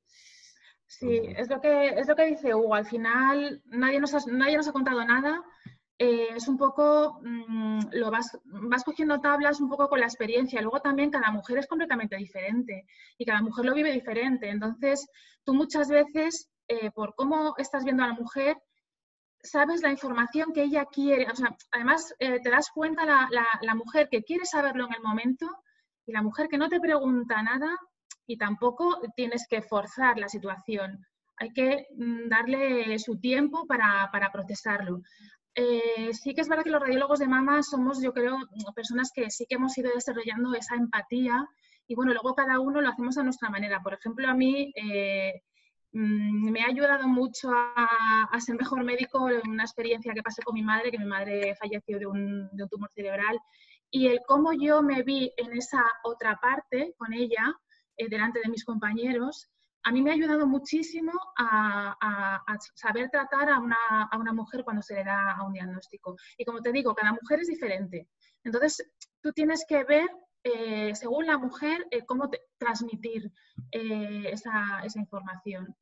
Sí, 0.88 1.22
es 1.38 1.50
lo 1.50 1.62
que, 1.62 1.88
es 1.88 2.10
lo 2.10 2.18
que 2.18 2.26
dice 2.26 2.54
Hugo. 2.54 2.76
Al 2.76 2.86
final 2.86 3.62
nadie 3.68 4.02
nos 4.02 4.14
ha, 4.14 4.20
nadie 4.30 4.58
nos 4.58 4.68
ha 4.68 4.74
contado 4.74 5.06
nada. 5.06 5.42
Eh, 5.98 6.28
es 6.36 6.50
un 6.50 6.58
poco, 6.58 7.22
mm, 7.24 7.80
lo 7.94 8.12
vas, 8.12 8.38
vas 8.44 8.84
cogiendo 8.84 9.22
tablas 9.22 9.62
un 9.62 9.70
poco 9.70 9.88
con 9.88 10.02
la 10.02 10.08
experiencia. 10.08 10.62
Luego 10.62 10.82
también 10.82 11.12
cada 11.12 11.32
mujer 11.32 11.60
es 11.60 11.68
completamente 11.68 12.18
diferente 12.18 12.86
y 13.18 13.24
cada 13.24 13.42
mujer 13.42 13.64
lo 13.64 13.74
vive 13.74 13.94
diferente. 13.94 14.50
Entonces, 14.50 15.10
tú 15.46 15.54
muchas 15.54 15.88
veces, 15.88 16.50
eh, 16.68 16.92
por 16.92 17.16
cómo 17.16 17.56
estás 17.58 17.84
viendo 17.84 18.04
a 18.04 18.08
la 18.08 18.14
mujer, 18.14 18.58
sabes 19.42 19.82
la 19.82 19.92
información 19.92 20.54
que 20.54 20.64
ella 20.64 20.86
quiere. 20.86 21.28
Además, 21.72 22.14
eh, 22.20 22.40
te 22.42 22.50
das 22.50 22.70
cuenta 22.74 23.06
la, 23.06 23.30
la, 23.62 23.76
mujer 23.76 24.10
que 24.10 24.24
quiere 24.24 24.46
saberlo 24.46 24.86
en 24.86 24.94
el 24.94 25.02
momento 25.02 25.48
y 26.06 26.12
la 26.12 26.22
mujer 26.22 26.48
que 26.48 26.58
no 26.58 26.70
te 26.70 26.80
pregunta 26.80 27.42
nada, 27.42 27.78
y 28.28 28.38
tampoco 28.38 29.00
tienes 29.16 29.48
que 29.50 29.62
forzar 29.62 30.20
la 30.20 30.28
situación. 30.28 31.06
Hay 31.38 31.52
que 31.54 31.88
mm, 31.96 32.28
darle 32.28 33.00
su 33.00 33.20
tiempo 33.20 33.66
para, 33.66 34.10
procesarlo. 34.32 35.02
Eh, 35.56 36.14
sí 36.14 36.36
que 36.36 36.42
es 36.42 36.50
verdad 36.50 36.64
que 36.64 36.70
los 36.70 36.82
radiólogos 36.82 37.20
de 37.20 37.28
mama 37.28 37.64
somos, 37.64 38.02
yo 38.02 38.14
creo, 38.14 38.38
personas 38.76 39.12
que 39.14 39.32
sí 39.32 39.46
que 39.48 39.56
hemos 39.56 39.76
ido 39.78 39.92
desarrollando 39.92 40.54
esa 40.54 40.76
empatía 40.76 41.48
y 41.88 41.96
bueno, 41.96 42.12
luego 42.12 42.36
cada 42.36 42.60
uno 42.60 42.82
lo 42.82 42.90
hacemos 42.90 43.18
a 43.18 43.24
nuestra 43.24 43.50
manera. 43.50 43.82
Por 43.82 43.94
ejemplo, 43.94 44.30
a 44.30 44.36
mí 44.36 44.72
mm, 45.94 46.52
me 46.52 46.64
ha 46.64 46.68
ayudado 46.68 47.08
mucho 47.08 47.50
a, 47.52 48.40
ser 48.40 48.56
mejor 48.56 48.84
médico 48.84 49.30
una 49.46 49.64
experiencia 49.64 50.14
que 50.14 50.22
pasé 50.22 50.42
con 50.44 50.54
mi 50.54 50.64
madre, 50.64 50.92
que 50.92 51.00
mi 51.00 51.06
madre 51.06 51.56
falleció 51.56 52.00
de 52.00 52.06
un, 52.06 52.50
tumor 52.70 52.90
cerebral, 52.94 53.40
y 53.90 54.08
el 54.08 54.20
cómo 54.28 54.54
yo 54.54 54.82
me 54.82 55.04
vi 55.04 55.34
en 55.38 55.54
esa 55.54 55.84
otra 56.04 56.38
parte 56.42 56.94
con 56.98 57.14
ella, 57.14 57.56
eh, 57.98 58.10
delante 58.10 58.40
de 58.44 58.50
mis 58.50 58.66
compañeros, 58.66 59.50
a 59.88 59.92
mí 59.92 60.02
me 60.02 60.12
ha 60.12 60.16
ayudado 60.16 60.46
muchísimo 60.46 61.14
a, 61.38 61.96
saber 62.76 63.10
tratar 63.10 63.50
a 63.50 63.60
una, 63.60 64.34
mujer 64.34 64.66
cuando 64.66 64.82
se 64.82 64.96
le 64.96 65.06
da 65.06 65.42
un 65.46 65.54
diagnóstico. 65.54 66.18
Y 66.38 66.44
como 66.44 66.62
te 66.62 66.74
digo, 66.74 66.94
cada 66.94 67.14
mujer 67.14 67.40
es 67.40 67.48
diferente. 67.48 68.10
Entonces, 68.44 68.86
tú 69.22 69.32
tienes 69.32 69.66
que 69.66 69.86
ver, 69.86 70.10
eh, 70.56 70.96
según 70.96 71.26
la 71.26 71.38
mujer, 71.38 71.86
eh, 71.92 72.06
cómo 72.06 72.30
transmitir 72.58 73.32
esa, 73.72 74.82
información. 74.96 75.76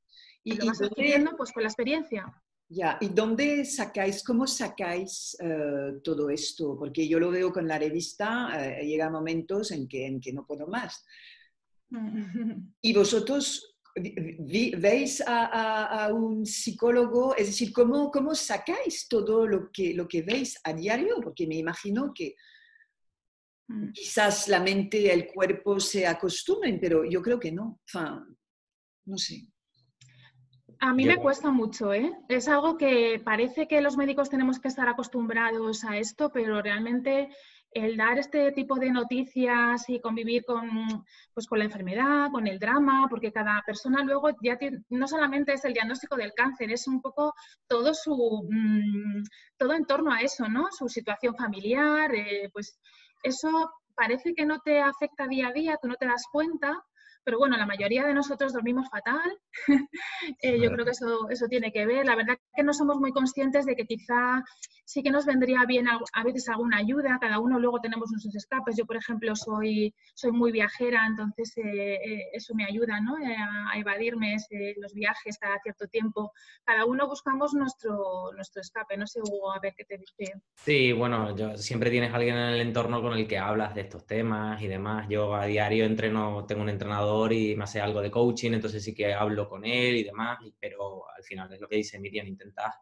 Y, 0.44 0.56
lo 0.56 0.68
vas 0.68 0.82
adquiriendo 0.82 1.36
pues, 1.38 1.52
con 1.52 1.64
la 1.64 1.70
experiencia. 1.70 2.26
Ya, 2.68 2.98
¿y 3.00 3.10
dónde 3.10 3.64
sacáis, 3.64 4.24
cómo 4.24 4.48
sacáis 4.48 5.38
todo 6.04 6.30
esto? 6.30 6.78
Porque 6.80 7.08
yo 7.08 7.20
lo 7.20 7.30
veo 7.30 7.54
con 7.54 7.68
la 7.68 7.78
revista, 7.78 8.80
llega 8.82 9.10
momentos 9.10 9.72
en 9.72 9.88
que, 9.88 10.08
en 10.08 10.20
que 10.20 10.34
no 10.34 10.46
puedo 10.46 10.68
más. 10.68 11.06
Y 12.82 12.94
vosotros 12.94 13.76
veis 13.96 15.24
a, 15.26 16.10
un 16.14 16.46
psicólogo, 16.46 17.36
es 17.36 17.48
decir, 17.48 17.72
¿cómo, 17.72 18.12
¿cómo 18.12 18.36
sacáis 18.36 19.08
todo 19.08 19.48
lo 19.48 19.72
que, 19.72 19.94
lo 19.94 20.08
que 20.08 20.22
veis 20.22 20.60
a 20.64 20.74
diario? 20.74 21.16
Porque 21.24 21.48
me 21.48 21.56
imagino 21.56 22.12
que 22.14 22.36
mm. 23.68 23.92
quizás 23.92 24.48
la 24.48 24.60
mente 24.60 25.00
y 25.00 25.08
el 25.08 25.28
cuerpo 25.28 25.80
se 25.80 26.08
acostumbren, 26.08 26.80
pero 26.80 27.04
yo 27.06 27.22
creo 27.22 27.40
que 27.40 27.52
no. 27.52 27.80
Enfin, 27.86 28.38
no 29.06 29.18
sé. 29.18 29.48
A 30.80 30.94
mí 30.94 31.06
me 31.06 31.18
cuesta 31.18 31.52
mucho, 31.52 31.94
¿eh? 31.94 32.12
Es 32.28 32.48
algo 32.48 32.78
que 32.78 33.22
parece 33.24 33.68
que 33.68 33.82
los 33.82 33.98
médicos 33.98 34.30
tenemos 34.30 34.60
que 34.60 34.68
estar 34.68 34.88
acostumbrados 34.90 35.84
a 35.84 35.98
esto, 35.98 36.32
pero 36.32 36.62
realmente 36.62 37.30
el 37.76 37.98
dar 37.98 38.18
este 38.18 38.54
tipo 38.54 38.76
de 38.76 38.90
noticias 38.90 39.90
y 39.90 40.00
convivir 40.00 40.46
con, 40.46 40.70
pues, 41.34 41.46
con 41.46 41.60
la 41.60 41.66
enfermedad, 41.66 42.32
con 42.32 42.48
el 42.48 42.58
drama, 42.58 43.08
porque 43.10 43.34
cada 43.34 43.62
persona 43.66 44.02
luego 44.04 44.30
ya 44.42 44.58
tiene, 44.58 44.80
no 44.90 45.08
solamente 45.08 45.54
es 45.54 45.66
el 45.66 45.74
diagnóstico 45.74 46.16
del 46.16 46.34
cáncer, 46.34 46.72
es 46.72 46.88
un 46.88 47.02
poco 47.02 47.34
todo 47.68 47.94
su 47.94 48.48
mm, 48.50 49.24
todo 49.58 49.74
en 49.74 49.86
torno 49.86 50.14
a 50.14 50.22
eso, 50.22 50.48
¿no? 50.48 50.68
Su 50.72 50.88
situación 50.88 51.36
familiar, 51.36 52.16
eh, 52.16 52.50
pues 52.54 52.80
eso 53.26 53.72
parece 53.96 54.34
que 54.34 54.46
no 54.46 54.60
te 54.60 54.80
afecta 54.80 55.28
día 55.28 55.48
a 55.48 55.54
día, 55.54 55.78
tú 55.82 55.88
no 55.88 55.96
te 55.96 56.06
das 56.06 56.24
cuenta, 56.32 56.84
pero 57.26 57.40
bueno, 57.40 57.58
la 57.58 57.66
mayoría 57.66 58.06
de 58.06 58.14
nosotros 58.14 58.54
dormimos 58.54 58.88
fatal. 58.90 59.38
Eh, 60.42 60.60
yo 60.60 60.72
creo 60.72 60.86
que 60.86 60.92
eso, 60.92 61.30
eso 61.30 61.48
tiene 61.48 61.72
que 61.72 61.86
ver. 61.86 62.06
La 62.06 62.16
verdad 62.16 62.38
que 62.56 62.64
no 62.64 62.74
somos 62.74 62.98
muy 62.98 63.12
conscientes 63.12 63.66
de 63.66 63.76
que 63.76 63.86
quizá 63.86 64.44
sí 64.86 65.02
que 65.02 65.12
nos 65.12 65.26
vendría 65.26 65.66
bien 65.68 65.88
a, 65.88 66.24
veces 66.24 66.48
alguna 66.50 66.78
ayuda. 66.78 67.18
Cada 67.20 67.40
uno 67.40 67.60
luego 67.60 67.82
tenemos 67.82 68.10
nuestros 68.12 68.36
escapes. 68.36 68.76
Yo, 68.78 68.86
por 68.86 68.98
ejemplo, 68.98 69.36
soy, 69.36 69.94
soy 70.14 70.32
muy 70.32 70.52
viajera, 70.52 71.06
entonces 71.08 71.54
eh, 71.58 71.96
eh, 71.96 72.24
eso 72.34 72.54
me 72.56 72.66
ayuda 72.66 73.02
¿no? 73.02 73.16
a, 73.16 73.78
evadirme 73.78 74.36
los 74.78 74.94
viajes 74.94 75.38
cada 75.40 75.60
cierto 75.60 75.88
tiempo. 75.88 76.32
Cada 76.64 76.86
uno 76.86 77.08
buscamos 77.08 77.54
nuestro, 77.54 78.32
nuestro 78.36 78.62
escape. 78.62 78.98
No 78.98 79.08
sé, 79.08 79.20
Hugo, 79.22 79.54
a 79.54 79.60
ver 79.60 79.74
qué 79.76 79.86
te 79.86 79.98
dice. 79.98 80.34
Sí, 80.56 80.92
bueno, 80.92 81.36
yo, 81.36 81.58
siempre 81.58 81.90
tienes 81.90 82.14
alguien 82.14 82.36
en 82.36 82.54
el 82.54 82.62
entorno 82.62 83.02
con 83.02 83.14
el 83.14 83.28
que 83.28 83.38
hablas 83.38 83.76
de 83.76 83.82
estos 83.82 84.06
temas 84.06 84.62
y 84.62 84.68
demás. 84.68 85.08
Yo 85.10 85.36
a 85.36 85.46
diario 85.46 85.86
entreno, 85.86 86.46
tengo 86.46 86.62
un 86.62 86.70
entrenador 86.70 87.15
entrenador 87.16 87.34
y 87.34 87.56
me 87.56 87.64
hace 87.64 87.82
algo 87.82 88.02
de 88.02 88.12
coaching, 88.12 88.54
entonces 88.54 88.84
sí 88.84 88.94
que 88.94 89.14
hablo 89.14 89.48
con 89.48 89.66
él 89.66 89.98
y 89.98 90.04
demás, 90.04 90.40
pero 90.60 91.10
al 91.10 91.24
final 91.24 91.52
es 91.54 91.60
lo 91.60 91.68
que 91.68 91.78
dice 91.78 92.00
Miriam, 92.00 92.28
intentas 92.28 92.74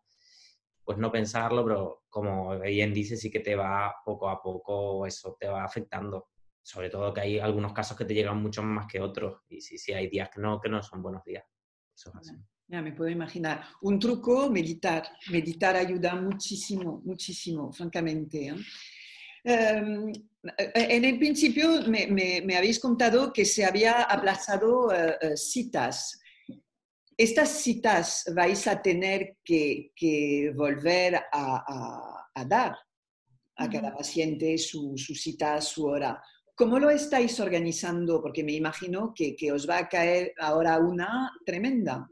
pues 0.83 0.97
no 0.97 1.09
pensarlo, 1.09 1.63
pero 1.63 2.03
como 2.09 2.59
bien 2.59 2.93
dice, 2.93 3.15
sí 3.15 3.31
que 3.31 3.39
te 3.39 3.55
va 3.55 3.95
poco 4.03 4.27
a 4.27 4.41
poco, 4.41 5.05
eso 5.05 5.37
te 5.39 5.47
va 5.47 5.63
afectando. 5.63 6.27
Sobre 6.61 6.89
todo 6.89 7.13
que 7.13 7.21
hay 7.21 7.39
algunos 7.39 7.71
casos 7.71 7.97
que 7.97 8.03
te 8.03 8.13
llegan 8.13 8.41
mucho 8.41 8.61
más 8.63 8.87
que 8.87 8.99
otros 8.99 9.43
y 9.47 9.61
sí, 9.61 9.77
sí, 9.77 9.93
hay 9.93 10.09
días 10.09 10.29
que 10.29 10.41
no, 10.41 10.59
que 10.59 10.67
no 10.67 10.83
son 10.83 11.01
buenos 11.01 11.23
días. 11.23 11.45
Eso 11.95 12.09
es 12.09 12.15
así. 12.15 12.35
Ya 12.67 12.81
me 12.81 12.91
puedo 12.91 13.09
imaginar. 13.09 13.63
Un 13.81 13.97
truco, 13.97 14.49
meditar. 14.49 15.03
Meditar 15.31 15.77
ayuda 15.77 16.15
muchísimo, 16.15 17.01
muchísimo, 17.05 17.71
francamente. 17.71 18.47
¿eh? 18.47 18.55
Em, 19.43 20.11
eh, 20.57 20.71
en 20.73 21.05
el 21.05 21.17
principio 21.17 21.81
me, 21.87 22.55
habéis 22.55 22.79
contado 22.79 23.31
que 23.33 23.45
se 23.45 23.65
había 23.65 24.03
aplazado 24.03 24.91
eh, 24.93 25.35
citas. 25.35 26.19
Estas 27.15 27.49
citas 27.49 28.31
vais 28.35 28.67
a 28.67 28.81
tener 28.81 29.37
que, 29.43 30.51
volver 30.55 31.21
a, 31.31 32.25
dar 32.47 32.75
a 33.55 33.69
cada 33.69 33.93
paciente 33.95 34.57
su, 34.57 34.93
su, 34.97 35.13
cita, 35.13 35.61
su 35.61 35.85
hora. 35.85 36.21
¿Cómo 36.55 36.79
lo 36.79 36.89
estáis 36.89 37.39
organizando? 37.39 38.21
Porque 38.21 38.43
me 38.43 38.53
imagino 38.53 39.13
que, 39.15 39.35
que 39.35 39.51
os 39.51 39.69
va 39.69 39.77
a 39.77 39.89
caer 39.89 40.33
ahora 40.39 40.79
una 40.79 41.31
tremenda. 41.45 42.07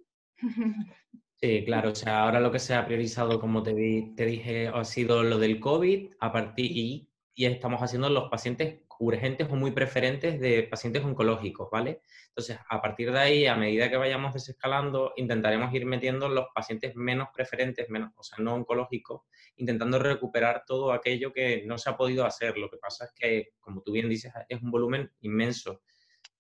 Sí, 1.42 1.64
claro, 1.66 1.90
o 1.90 1.96
sea, 1.96 2.22
ahora 2.22 2.40
lo 2.40 2.52
que 2.52 2.60
se 2.60 2.76
ha 2.76 2.86
priorizado, 2.86 3.40
como 3.40 3.64
te, 3.64 4.14
te 4.16 4.26
dije, 4.26 4.68
ha 4.68 4.84
sido 4.84 5.24
lo 5.24 5.40
del 5.40 5.60
COVID 5.60 6.12
a 6.20 6.32
partir 6.32 6.72
y, 6.78 7.11
y 7.34 7.46
estamos 7.46 7.82
haciendo 7.82 8.10
los 8.10 8.30
pacientes 8.30 8.82
urgentes 9.00 9.48
o 9.50 9.56
muy 9.56 9.72
preferentes 9.72 10.40
de 10.40 10.64
pacientes 10.64 11.04
oncológicos, 11.04 11.70
¿vale? 11.72 12.02
Entonces, 12.28 12.60
a 12.70 12.82
partir 12.82 13.12
de 13.12 13.20
ahí, 13.20 13.46
a 13.48 13.56
medida 13.56 13.90
que 13.90 13.98
vayamos 13.98 14.34
desescalando, 14.34 15.14
intentaremos 15.16 15.74
ir 15.74 15.86
metiendo 15.86 16.30
los 16.30 16.48
pacientes 16.54 16.96
menos 16.96 17.30
preferentes, 17.34 17.90
menos, 17.90 18.12
o 18.16 18.24
sea, 18.24 18.38
no 18.44 18.54
oncológicos, 18.54 19.22
intentando 19.56 19.98
recuperar 19.98 20.64
todo 20.68 20.92
aquello 20.92 21.34
que 21.34 21.64
no 21.66 21.78
se 21.78 21.90
ha 21.90 21.98
podido 21.98 22.26
hacer. 22.26 22.58
Lo 22.58 22.70
que 22.70 22.78
pasa 22.78 23.06
es 23.06 23.12
que, 23.16 23.54
como 23.60 23.82
tú 23.82 23.92
bien 23.92 24.08
dices, 24.08 24.34
es 24.48 24.62
un 24.62 24.70
volumen 24.70 25.12
inmenso. 25.22 25.82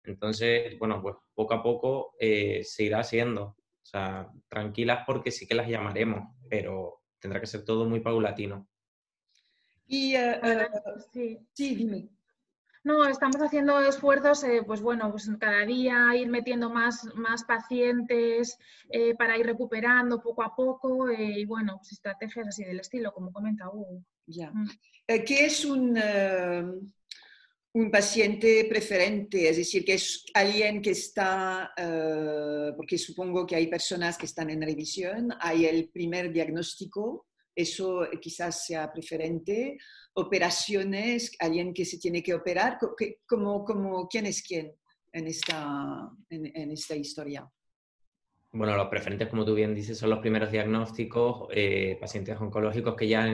Entonces, 0.03 0.77
bueno, 0.77 1.01
pues 1.01 1.15
poco 1.33 1.53
a 1.55 1.63
poco 1.63 2.15
eh, 2.19 2.62
se 2.63 2.83
irá 2.83 3.00
haciendo. 3.00 3.43
O 3.43 3.86
sea, 3.86 4.29
tranquilas 4.48 5.03
porque 5.05 5.31
sí 5.31 5.48
que 5.48 5.55
las 5.55 5.67
llamaremos, 5.67 6.36
pero 6.48 7.01
tendrá 7.19 7.39
que 7.39 7.48
ser 7.48 7.65
todo 7.65 7.86
muy 7.86 8.01
paulatino. 8.01 8.67
Y, 9.91 10.15
eh, 10.15 10.39
eh, 10.41 10.67
sí. 11.12 11.38
sí, 11.51 11.75
dime. 11.75 12.07
No, 12.86 13.05
estamos 13.05 13.36
haciendo 13.41 13.77
esfuerzos, 13.81 14.41
eh, 14.45 14.63
pues 14.65 14.81
bueno, 14.81 15.12
pues 15.12 15.29
cada 15.38 15.65
día 15.65 16.15
ir 16.15 16.29
metiendo 16.29 16.69
más, 16.69 17.05
más 17.13 17.43
pacientes 17.43 18.57
para 19.19 19.38
ir 19.38 19.45
recuperando 19.45 20.21
poco 20.24 20.43
a 20.43 20.55
poco 20.55 21.12
y 21.12 21.45
bueno, 21.45 21.75
pues 21.77 21.91
estrategias 21.91 22.48
así 22.48 22.63
del 22.63 22.79
estilo, 22.79 23.13
como 23.13 23.33
comenta 23.33 23.69
Hugo. 23.69 24.03
Ya. 24.25 24.50
Mm. 24.50 24.69
¿Qué 25.07 25.45
es 25.45 25.65
un, 25.65 26.00
un 27.74 27.91
paciente 27.91 28.65
preferente, 28.67 29.50
es 29.50 29.57
decir, 29.57 29.83
que 29.83 29.95
es 29.95 30.24
alguien 30.33 30.81
que 30.81 30.91
está, 30.91 31.71
porque 32.77 32.98
supongo 32.98 33.45
que 33.45 33.57
hay 33.57 33.67
personas 33.67 34.17
que 34.17 34.25
están 34.25 34.50
en 34.50 34.62
revisión, 34.62 35.31
hay 35.39 35.65
el 35.65 35.89
primer 35.89 36.31
diagnóstico, 36.31 37.27
eso 37.55 38.08
quizás 38.22 38.65
sea 38.65 38.91
preferente, 38.91 39.77
operaciones, 40.13 41.31
alguien 41.39 41.74
que 41.74 41.86
se 41.86 42.00
tiene 42.00 42.24
que 42.24 42.34
operar, 42.34 42.77
como, 43.25 43.63
como, 43.63 44.08
¿quién 44.08 44.25
es 44.25 44.41
quién 44.41 44.74
en 45.13 45.27
esta, 45.27 46.10
en 46.29 46.72
esta 46.72 46.96
historia? 46.96 47.50
Bueno, 48.53 48.75
los 48.75 48.89
preferentes, 48.89 49.29
como 49.29 49.46
tú 49.46 49.55
bien 49.55 49.74
dices, 49.74 49.98
son 49.98 50.10
los 50.10 50.20
primeros 50.20 50.51
diagnósticos, 50.51 51.48
eh, 51.51 51.98
pacientes 52.01 52.36
oncológicos 52.38 52.96
que 52.98 53.08
ya, 53.08 53.25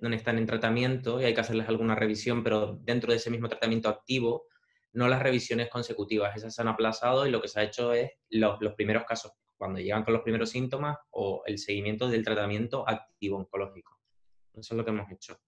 no 0.00 0.14
están 0.14 0.38
en 0.38 0.46
tratamiento 0.46 1.20
y 1.20 1.24
hay 1.24 1.34
que 1.34 1.40
hacerles 1.40 1.68
alguna 1.68 1.96
revisión, 1.96 2.44
pero 2.44 2.78
dentro 2.80 3.10
de 3.10 3.16
ese 3.16 3.30
mismo 3.30 3.48
tratamiento 3.48 3.88
activo, 3.88 4.44
no 4.92 5.08
las 5.08 5.20
revisiones 5.20 5.68
consecutivas. 5.68 6.36
Esas 6.36 6.54
se 6.54 6.62
han 6.62 6.68
aplazado 6.68 7.26
y 7.26 7.32
lo 7.32 7.42
que 7.42 7.48
se 7.48 7.58
ha 7.58 7.64
hecho 7.64 7.92
es 7.92 8.12
los, 8.30 8.56
primeros 8.76 9.02
casos, 9.04 9.32
cuando 9.62 9.80
llegan 9.80 10.04
con 10.04 10.14
los 10.14 10.22
primeros 10.22 10.50
síntomas 10.50 10.98
o 11.10 11.42
el 11.46 11.58
seguimiento 11.58 12.08
del 12.08 12.24
tratamiento 12.24 12.88
activo 12.88 13.38
oncológico. 13.38 13.98
Eso 14.52 14.74
es 14.74 14.76
lo 14.76 14.84
que 14.84 14.90
hemos 14.90 15.10
hecho. 15.10 15.38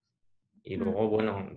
Y 0.62 0.76
mm. 0.76 0.82
luego, 0.82 1.08
bueno, 1.08 1.50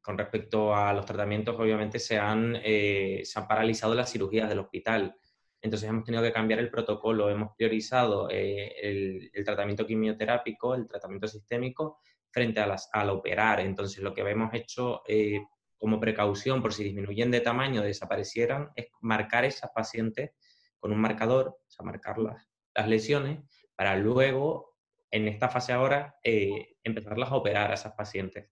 con 0.00 0.18
respecto 0.18 0.74
a 0.74 0.92
los 0.92 1.06
tratamientos, 1.06 1.58
obviamente 1.58 1.98
se 1.98 2.18
han, 2.18 2.58
eh, 2.62 3.20
se 3.24 3.38
han 3.38 3.46
paralizado 3.46 3.94
las 3.94 4.10
cirugías 4.10 4.48
del 4.48 4.60
hospital 4.60 5.14
entonces 5.60 5.88
hemos 5.88 6.04
tenido 6.04 6.22
que 6.22 6.32
cambiar 6.32 6.60
el 6.60 6.70
protocolo, 6.70 7.30
hemos 7.30 7.54
priorizado 7.56 8.28
eh, 8.30 8.74
el, 8.80 9.44
tratamiento 9.44 9.86
quimioterápico, 9.86 10.74
el 10.74 10.86
tratamiento 10.86 11.26
sistémico, 11.26 11.98
frente 12.30 12.60
a 12.60 12.66
las, 12.66 12.88
al 12.92 13.10
operar. 13.10 13.60
Entonces 13.60 14.02
lo 14.02 14.14
que 14.14 14.20
hemos 14.20 14.54
hecho 14.54 15.02
eh, 15.06 15.40
como 15.76 15.98
precaución 15.98 16.62
por 16.62 16.72
si 16.72 16.84
disminuyen 16.84 17.30
de 17.30 17.40
tamaño, 17.40 17.82
desaparecieran, 17.82 18.70
es 18.76 18.86
marcar 19.00 19.44
esas 19.44 19.70
pacientes 19.70 20.30
con 20.78 20.92
un 20.92 21.00
marcador, 21.00 21.48
o 21.48 21.70
sea, 21.70 21.84
marcar 21.84 22.18
las, 22.18 22.46
lesiones, 22.86 23.40
para 23.74 23.96
luego, 23.96 24.76
en 25.10 25.26
esta 25.26 25.48
fase 25.48 25.72
ahora, 25.72 26.16
eh, 26.22 26.76
empezarlas 26.84 27.30
a 27.30 27.36
operar 27.36 27.70
a 27.70 27.74
esas 27.74 27.94
pacientes. 27.94 28.48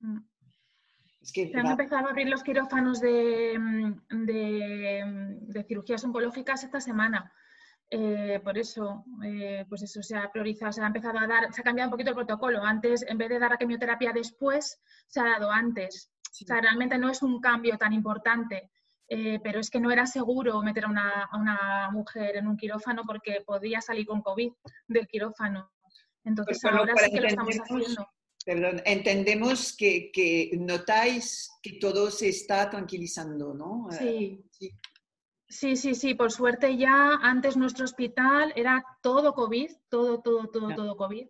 Mm. 0.00 0.18
Se 1.20 1.50
han 1.54 1.66
empezado 1.66 2.06
a 2.06 2.10
abrir 2.10 2.28
los 2.28 2.42
quirófanos 2.42 3.00
de, 3.00 3.58
mm, 3.58 4.24
de, 4.24 5.64
cirugías 5.66 6.04
oncológicas 6.04 6.64
esta 6.64 6.80
semana. 6.80 7.32
Eh, 7.90 8.40
por 8.44 8.56
eso, 8.56 9.04
eh, 9.24 9.64
pues 9.68 9.82
eso 9.82 10.02
se 10.02 10.16
ha 10.16 10.30
priorizado, 10.30 10.72
se 10.72 10.82
ha 10.82 10.86
empezado 10.86 11.18
a 11.18 11.26
dar, 11.26 11.52
se 11.52 11.60
ha 11.60 11.64
cambiado 11.64 11.88
un 11.88 11.92
poquito 11.92 12.10
el 12.10 12.16
protocolo. 12.16 12.62
Antes, 12.62 13.02
en 13.02 13.18
vez 13.18 13.28
de 13.28 13.38
dar 13.38 13.50
la 13.50 13.56
quimioterapia 13.56 14.12
después, 14.12 14.80
se 15.06 15.20
ha 15.20 15.24
dado 15.24 15.50
antes. 15.50 16.12
O 16.30 16.46
sea, 16.46 16.60
realmente 16.60 16.98
no 16.98 17.10
es 17.10 17.22
un 17.22 17.40
cambio 17.40 17.76
tan 17.76 17.92
importante, 17.92 18.70
eh, 19.08 19.40
pero 19.42 19.60
es 19.60 19.70
que 19.70 19.80
no 19.80 19.90
era 19.90 20.06
seguro 20.06 20.60
meter 20.62 20.84
a 20.84 20.88
una, 20.88 21.24
a 21.24 21.36
una, 21.36 21.90
mujer 21.90 22.36
en 22.36 22.46
un 22.46 22.56
quirófano 22.56 23.02
porque 23.06 23.42
podía 23.46 23.80
salir 23.80 24.06
con 24.06 24.22
COVID 24.22 24.52
del 24.86 25.06
quirófano. 25.08 25.70
Entonces, 26.24 26.60
pues 26.60 26.72
ahora 26.72 26.94
sí 26.96 27.10
que 27.10 27.20
lo 27.20 27.28
estamos 27.28 27.56
haciendo. 27.56 28.08
Perdón, 28.44 28.82
entendemos 28.84 29.76
que, 29.76 30.50
notáis 30.58 31.50
que 31.62 31.72
todo 31.74 32.10
se 32.10 32.28
está 32.28 32.68
tranquilizando, 32.70 33.54
¿no? 33.54 33.88
Eh, 33.92 33.96
sí. 33.98 34.44
sí. 34.50 34.70
Sí, 35.50 35.94
sí, 35.94 36.14
por 36.14 36.30
suerte 36.30 36.76
ya 36.76 37.14
antes 37.22 37.56
nuestro 37.56 37.86
hospital 37.86 38.52
era 38.54 38.84
todo 39.00 39.32
COVID, 39.32 39.70
todo, 39.88 40.20
todo, 40.20 40.48
todo, 40.48 40.74
todo 40.74 40.96
COVID. 40.96 41.26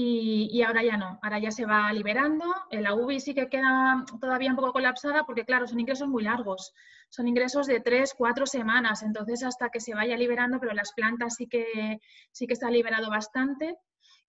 Y, 0.00 0.62
ahora 0.62 0.84
ya 0.84 0.96
no, 0.96 1.18
ahora 1.22 1.40
ya 1.40 1.50
se 1.50 1.66
va 1.66 1.92
liberando. 1.92 2.44
La 2.70 2.94
UBI 2.94 3.18
sí 3.18 3.34
que 3.34 3.48
queda 3.48 4.04
todavía 4.20 4.50
un 4.50 4.54
poco 4.54 4.72
colapsada 4.72 5.24
porque, 5.24 5.44
claro, 5.44 5.66
son 5.66 5.80
ingresos 5.80 6.06
muy 6.06 6.22
largos, 6.22 6.72
son 7.08 7.26
ingresos 7.26 7.66
de 7.66 7.80
tres, 7.80 8.14
cuatro 8.16 8.46
semanas, 8.46 9.02
entonces 9.02 9.42
hasta 9.42 9.70
que 9.70 9.80
se 9.80 9.96
vaya 9.96 10.16
liberando, 10.16 10.60
pero 10.60 10.72
las 10.72 10.92
plantas 10.92 11.34
sí 11.34 11.48
que, 11.48 11.98
sí 12.30 12.46
que 12.46 12.52
está 12.52 12.70
liberado 12.70 13.10
bastante. 13.10 13.76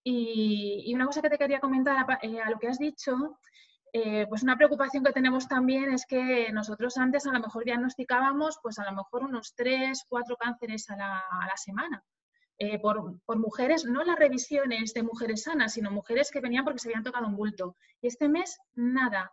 Y, 0.03 0.91
una 0.95 1.05
cosa 1.05 1.21
que 1.21 1.29
te 1.29 1.37
quería 1.37 1.59
comentar 1.59 2.03
eh, 2.23 2.41
a, 2.41 2.49
lo 2.49 2.57
que 2.57 2.67
has 2.67 2.79
dicho, 2.79 3.37
eh, 3.93 4.25
pues 4.27 4.41
una 4.41 4.57
preocupación 4.57 5.03
que 5.03 5.11
tenemos 5.11 5.47
también 5.47 5.93
es 5.93 6.07
que 6.07 6.51
nosotros 6.51 6.97
antes 6.97 7.27
a 7.27 7.31
lo 7.31 7.41
mejor 7.41 7.63
diagnosticábamos 7.63 8.57
pues 8.63 8.79
a 8.79 8.85
lo 8.85 8.93
mejor 8.93 9.23
unos 9.23 9.53
tres, 9.55 10.03
cuatro 10.09 10.35
cánceres 10.35 10.89
a 10.89 10.95
la, 10.95 11.57
semana. 11.57 12.03
Eh, 12.59 12.77
por, 12.77 13.19
mujeres, 13.37 13.85
no 13.85 14.03
las 14.03 14.19
revisiones 14.19 14.93
de 14.93 15.03
mujeres 15.03 15.43
sanas, 15.43 15.73
sino 15.73 15.91
mujeres 15.91 16.29
que 16.29 16.41
venían 16.41 16.65
porque 16.65 16.79
se 16.79 16.89
habían 16.89 17.03
tocado 17.03 17.25
un 17.25 17.37
bulto. 17.37 17.77
Y 18.01 18.07
este 18.07 18.27
mes, 18.27 18.59
nada. 18.75 19.31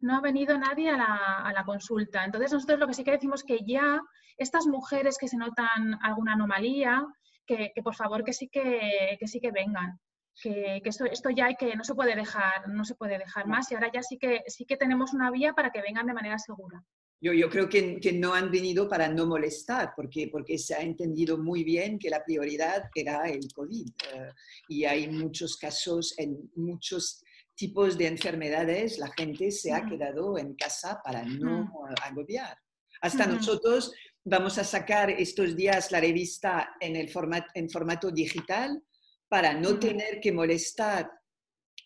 No 0.00 0.16
ha 0.16 0.20
venido 0.20 0.58
nadie 0.58 0.90
a 0.90 0.96
la, 0.96 1.38
a 1.44 1.52
la 1.52 1.64
consulta. 1.64 2.24
Entonces, 2.24 2.52
nosotros 2.52 2.80
lo 2.80 2.88
que 2.88 2.94
sí 2.94 3.04
que 3.04 3.12
decimos 3.12 3.44
que 3.44 3.60
ya 3.64 4.00
estas 4.36 4.66
mujeres 4.66 5.16
que 5.16 5.28
se 5.28 5.36
notan 5.36 5.96
alguna 6.02 6.32
anomalía, 6.32 7.06
que, 7.46 7.72
por 7.82 7.94
favor 7.94 8.24
que 8.24 8.32
sí 8.32 8.48
que, 8.48 9.18
sí 9.26 9.40
que 9.40 9.52
vengan. 9.52 9.98
Que, 10.42 10.82
esto, 10.84 11.04
esto, 11.06 11.30
ya 11.30 11.46
hay 11.46 11.56
que 11.56 11.76
no 11.76 11.84
se 11.84 11.94
puede 11.94 12.14
dejar, 12.14 12.68
no 12.68 12.84
se 12.84 12.94
puede 12.94 13.18
dejar 13.18 13.46
más 13.46 13.70
y 13.70 13.74
ahora 13.74 13.90
ya 13.90 14.02
sí 14.02 14.18
que 14.18 14.42
sí 14.48 14.66
que 14.66 14.76
tenemos 14.76 15.14
una 15.14 15.30
vía 15.30 15.54
para 15.54 15.70
que 15.70 15.80
vengan 15.80 16.06
de 16.06 16.12
manera 16.12 16.38
segura. 16.38 16.82
Yo, 17.20 17.32
yo 17.32 17.48
creo 17.48 17.68
que, 17.68 17.98
que, 17.98 18.12
no 18.12 18.34
han 18.34 18.50
venido 18.50 18.88
para 18.88 19.08
no 19.08 19.26
molestar, 19.26 19.92
porque, 19.96 20.28
porque 20.30 20.58
se 20.58 20.74
ha 20.74 20.80
entendido 20.80 21.38
muy 21.38 21.64
bien 21.64 21.98
que 21.98 22.10
la 22.10 22.22
prioridad 22.22 22.90
era 22.94 23.28
el 23.28 23.52
COVID. 23.54 23.88
Eh, 23.88 24.30
y 24.68 24.84
hay 24.84 25.08
muchos 25.08 25.56
casos 25.56 26.14
en 26.18 26.50
muchos 26.56 27.22
tipos 27.56 27.96
de 27.96 28.06
enfermedades, 28.06 28.98
la 28.98 29.10
gente 29.16 29.50
se 29.50 29.72
ha 29.72 29.84
quedado 29.84 30.38
en 30.38 30.54
casa 30.54 31.00
para 31.02 31.24
no 31.24 31.72
agobiar. 32.02 32.56
Hasta 33.00 33.26
nosotros 33.26 33.92
vamos 34.24 34.58
a 34.58 34.64
sacar 34.64 35.10
estos 35.10 35.56
días 35.56 35.90
la 35.90 36.00
revista 36.00 36.76
en, 36.80 36.96
el 36.96 37.08
formato, 37.08 37.46
en 37.54 37.70
formato 37.70 38.10
digital 38.10 38.82
para 39.28 39.54
no 39.54 39.78
tener 39.78 40.20
que 40.20 40.32
molestar 40.32 41.10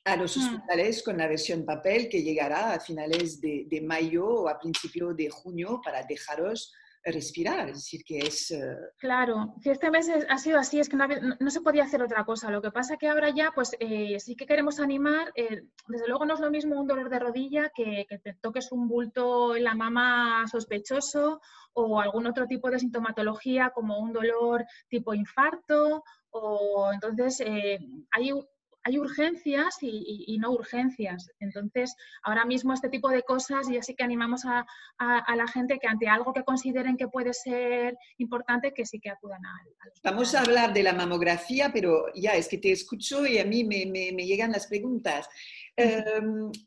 a 0.05 0.17
los 0.17 0.37
Mm. 0.37 0.41
hospitales 0.41 1.03
con 1.03 1.19
la 1.19 1.29
versión 1.29 1.65
papel 1.65 2.09
que 2.09 2.23
llegará 2.23 2.73
a 2.75 2.81
finales 2.81 3.41
de, 3.41 3.67
de 3.69 3.81
mayo 3.83 4.27
o 4.27 4.49
a 4.49 4.59
principio 4.59 5.13
de 5.15 5.29
junio 5.29 5.81
para 5.85 6.03
dejaros 6.05 6.73
respirar. 7.03 7.69
Es 7.71 7.77
decir, 7.77 8.03
que 8.05 8.19
es... 8.19 8.51
eh, 8.51 8.77
Claro, 8.99 9.55
si 9.63 9.71
este 9.71 9.91
mes 9.91 10.07
es- 10.09 10.27
ha 10.29 10.37
sido 10.37 10.59
así, 10.59 10.81
es 10.81 10.89
que 10.89 10.97
no, 10.97 11.05
había- 11.05 11.21
no- 11.21 11.37
no 11.41 11.51
se 11.51 11.63
podía 11.63 11.85
hacer 11.85 12.03
otra 12.03 12.25
cosa. 12.25 12.51
Lo 12.51 12.61
que 12.61 12.71
pasa 12.71 12.97
que 12.99 13.09
ahora 13.09 13.31
ya, 13.31 13.53
pues 13.55 13.75
eh, 13.81 14.19
sí 14.21 14.37
que 14.37 14.47
queremos 14.47 14.81
animar. 14.81 15.33
eh, 15.35 15.63
desde 15.89 16.09
luego 16.09 16.25
no 16.27 16.35
es 16.35 16.41
lo 16.41 16.51
mismo 16.51 16.79
un 16.79 16.87
dolor 16.87 17.09
de 17.09 17.19
rodilla 17.19 17.71
que, 17.75 18.05
que 18.09 18.19
te 18.19 18.35
toques 18.35 18.71
un 18.73 18.87
bulto 18.89 19.57
en 19.57 19.65
la 19.65 19.75
mama 19.75 20.47
sospechoso 20.51 21.41
o 21.73 22.01
algún 22.01 22.27
otro 22.27 22.47
tipo 22.47 22.71
de 22.71 22.79
sintomatología 22.79 23.71
como 23.75 23.99
un 23.99 24.13
dolor 24.13 24.65
tipo 24.89 25.15
infarto. 25.15 26.05
O 26.31 26.91
entonces 26.93 27.41
eh, 27.41 27.79
hay, 28.11 28.31
hay 28.83 28.99
urgencias 28.99 29.77
y, 29.83 29.89
y- 29.89 30.35
y 30.35 30.39
no 30.39 30.51
urgencias. 30.53 31.31
Entonces, 31.39 31.95
ahora 32.23 32.45
mismo 32.45 32.73
este 32.73 32.89
tipo 32.89 33.09
de 33.11 33.23
cosas 33.23 33.69
ya 33.69 33.83
sí 33.83 33.95
que 33.95 34.05
animamos 34.05 34.45
a, 34.45 34.67
a- 34.99 35.19
a 35.19 35.37
la 35.37 35.47
gente 35.47 35.79
que 35.79 35.87
ante 35.87 36.09
algo 36.09 36.33
que 36.33 36.45
consideren 36.45 36.97
que 36.97 37.09
puede 37.09 37.33
ser 37.35 37.97
importante, 38.19 38.73
que 38.73 38.87
sí 38.87 38.99
que 39.01 39.11
acudan 39.11 39.45
al 39.45 39.67
hospital. 39.69 40.13
Vamos 40.13 40.35
a 40.35 40.41
hablar 40.41 40.73
de 40.73 40.83
la 40.83 40.93
mamografía, 40.95 41.71
pero 41.73 42.07
ya 42.15 42.33
es 42.37 42.49
que 42.49 42.59
te 42.59 42.73
escucho 42.73 43.27
y 43.27 43.39
a 43.39 43.45
mí 43.45 43.65
me, 43.65 43.87
me- 43.87 44.13
me 44.13 44.27
llegan 44.27 44.53
las 44.53 44.67
preguntas. 44.67 45.29
Eh, 45.77 46.05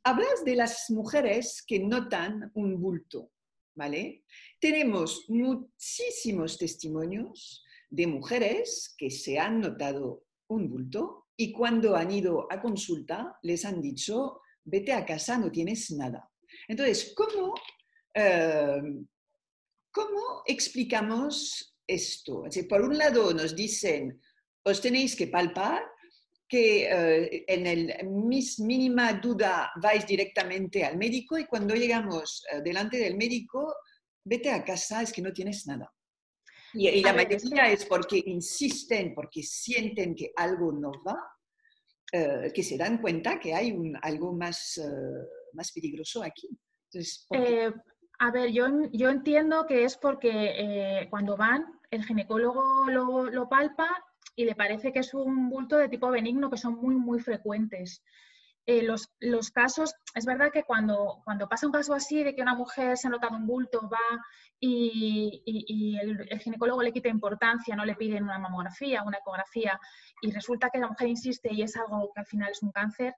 hablas 0.04 0.46
de 0.46 0.56
las 0.56 0.90
mujeres 0.90 1.64
que 1.66 1.80
notan 1.80 2.52
un 2.54 2.80
bulto, 2.82 3.32
¿vale? 3.76 4.24
Tenemos 4.60 5.26
muchísimos 5.30 6.58
testimonios 6.58 7.64
de 7.90 8.08
mujeres 8.08 8.94
que 8.98 9.10
se 9.12 9.38
han 9.40 9.60
notado 9.62 10.24
un 10.48 10.70
bulto 10.70 11.23
y 11.38 11.52
cuando 11.52 11.96
han 11.96 12.12
ido 12.12 12.48
a 12.52 12.62
consulta 12.62 13.38
les 13.44 13.66
han 13.66 13.82
dicho, 13.82 14.42
vete 14.64 14.94
a 14.94 15.06
casa, 15.06 15.38
no 15.38 15.52
tienes 15.52 15.92
nada. 15.92 16.30
Entonces, 16.68 17.14
¿cómo, 17.16 17.54
eh, 18.14 18.82
¿cómo 19.92 20.44
explicamos 20.46 21.76
esto? 21.88 22.46
Es 22.46 22.56
decir, 22.56 22.68
por 22.68 22.82
un 22.82 22.98
lado 22.98 23.34
nos 23.34 23.56
dicen, 23.56 24.22
os 24.64 24.80
tenéis 24.80 25.16
que 25.16 25.28
palpar, 25.28 25.84
que 26.48 26.86
eh, 26.86 27.46
en 27.48 27.66
el 27.66 28.08
mis 28.08 28.60
mínima 28.60 29.14
duda 29.14 29.72
vais 29.82 30.06
directamente 30.06 30.84
al 30.84 30.98
médico 30.98 31.38
y 31.38 31.46
cuando 31.46 31.74
llegamos 31.74 32.44
eh, 32.52 32.62
delante 32.64 32.98
del 32.98 33.18
médico, 33.18 33.74
vete 34.24 34.52
a 34.52 34.64
casa, 34.64 35.02
es 35.02 35.12
que 35.12 35.22
no 35.22 35.34
tienes 35.34 35.66
nada. 35.66 35.92
Y, 36.74 36.90
y 36.90 37.04
la 37.04 37.14
ver, 37.14 37.28
mayoría 37.30 37.72
es 37.72 37.86
porque 37.86 38.22
insisten, 38.26 39.14
porque 39.14 39.44
sienten 39.44 40.16
que 40.16 40.32
algo 40.36 40.72
no 40.72 40.92
va, 41.06 41.18
eh, 42.12 42.52
que 42.54 42.64
se 42.64 42.78
dan 42.78 43.00
cuenta 43.00 43.40
que 43.40 43.54
hay 43.54 43.72
un, 43.72 43.98
algo 44.02 44.34
más, 44.34 44.78
eh, 44.78 45.28
más 45.54 45.72
peligroso 45.72 46.24
aquí. 46.24 46.50
Eh, 47.32 47.72
a 48.20 48.32
ver, 48.32 48.52
yo, 48.52 48.68
yo 48.92 49.10
entiendo 49.10 49.66
que 49.66 49.84
es 49.84 49.98
porque 49.98 50.30
eh, 50.32 51.08
cuando 51.10 51.36
van, 51.36 51.80
el 51.90 52.06
ginecólogo 52.06 52.90
lo, 52.90 53.26
lo 53.26 53.50
palpa 53.50 53.88
y 54.36 54.46
le 54.46 54.56
parece 54.56 54.92
que 54.92 55.00
es 55.00 55.14
un 55.14 55.50
bulto 55.50 55.78
de 55.78 55.90
tipo 55.90 56.10
benigno, 56.10 56.50
que 56.50 56.58
son 56.58 56.76
muy, 56.76 56.96
muy 56.96 57.20
frecuentes. 57.20 58.04
Eh, 58.66 58.82
los, 58.84 59.10
los 59.20 59.52
casos, 59.52 59.94
es 60.16 60.26
verdad 60.26 60.50
que 60.52 60.64
cuando, 60.64 61.22
cuando 61.26 61.50
pasa 61.50 61.66
un 61.66 61.74
caso 61.74 61.94
así 61.94 62.24
de 62.24 62.34
que 62.34 62.42
una 62.42 62.56
mujer 62.56 62.98
se 62.98 63.08
ha 63.08 63.12
notado 63.12 63.36
un 63.36 63.46
bulto, 63.46 63.90
va 63.90 64.00
y, 64.60 65.42
y- 65.46 65.66
y 65.68 65.98
el, 66.00 66.26
el 66.30 66.40
ginecólogo 66.40 66.82
le 66.82 66.94
quita 66.94 67.10
importancia, 67.10 67.76
no 67.76 67.84
le 67.84 67.96
piden 67.96 68.24
una 68.24 68.40
mamografía, 68.40 69.04
una 69.04 69.18
ecografía, 69.18 69.78
y 70.22 70.32
resulta 70.32 70.70
que 70.70 70.80
la 70.80 70.88
mujer 70.88 71.10
insiste 71.10 71.54
y 71.54 71.62
es 71.62 71.76
algo 71.76 72.10
que 72.14 72.22
al 72.22 72.26
final 72.26 72.52
es 72.52 72.64
un 72.64 72.72
cáncer, 72.72 73.14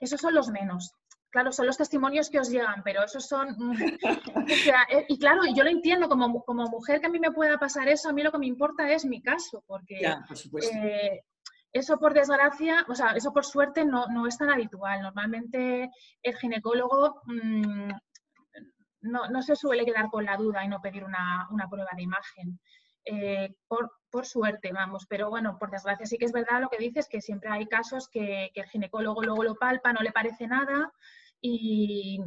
esos 0.00 0.20
son 0.20 0.34
los 0.34 0.48
menos. 0.50 0.92
Claro, 1.30 1.50
son 1.50 1.66
los 1.66 1.78
testimonios 1.78 2.28
que 2.30 2.38
os 2.38 2.50
llegan, 2.50 2.82
pero 2.84 3.02
esos 3.02 3.26
son... 3.26 3.48
o 4.36 4.56
sea, 4.62 4.82
eh, 4.90 5.06
y 5.08 5.18
claro, 5.18 5.40
yo 5.54 5.64
lo 5.64 5.70
entiendo, 5.70 6.08
como, 6.10 6.42
como 6.44 6.64
mujer 6.68 7.00
que 7.00 7.06
a 7.06 7.10
mí 7.10 7.18
me 7.18 7.32
pueda 7.32 7.58
pasar 7.58 7.88
eso, 7.88 8.10
a 8.10 8.12
mí 8.12 8.22
lo 8.22 8.30
que 8.30 8.38
me 8.38 8.46
importa 8.46 8.88
es 8.92 9.04
mi 9.06 9.22
caso, 9.22 9.64
porque 9.66 9.98
Ya, 10.02 10.22
por 10.28 10.36
supuesto. 10.36 10.76
eh, 10.76 11.22
eso 11.74 11.98
por 11.98 12.14
desgracia, 12.14 12.86
o 12.88 12.94
sea, 12.94 13.10
eso 13.12 13.32
por 13.32 13.44
suerte 13.44 13.84
no, 13.84 14.06
no 14.08 14.26
es 14.28 14.38
tan 14.38 14.50
habitual. 14.50 15.02
Normalmente 15.02 15.90
el 16.22 16.36
ginecólogo 16.38 17.22
mm, 17.26 17.90
no, 19.02 19.28
no 19.28 19.42
se 19.42 19.56
suele 19.56 19.84
quedar 19.84 20.08
con 20.10 20.24
la 20.24 20.36
duda 20.36 20.64
y 20.64 20.68
no 20.68 20.80
pedir 20.80 21.04
una, 21.04 21.46
una 21.50 21.68
prueba 21.68 21.90
de 21.96 22.02
imagen. 22.02 22.60
Eh, 23.04 23.54
por, 23.68 23.92
por 24.10 24.24
suerte, 24.26 24.72
vamos, 24.72 25.04
pero 25.08 25.28
bueno, 25.28 25.58
por 25.58 25.70
desgracia 25.70 26.06
sí 26.06 26.16
que 26.16 26.24
es 26.24 26.32
verdad 26.32 26.62
lo 26.62 26.70
que 26.70 26.78
dices, 26.78 27.06
que 27.08 27.20
siempre 27.20 27.50
hay 27.50 27.66
casos 27.66 28.08
que, 28.08 28.50
que 28.54 28.60
el 28.62 28.68
ginecólogo 28.68 29.22
luego 29.22 29.44
lo 29.44 29.56
palpa, 29.56 29.92
no 29.92 30.00
le 30.00 30.12
parece 30.12 30.46
nada 30.46 30.90
y, 31.40 32.18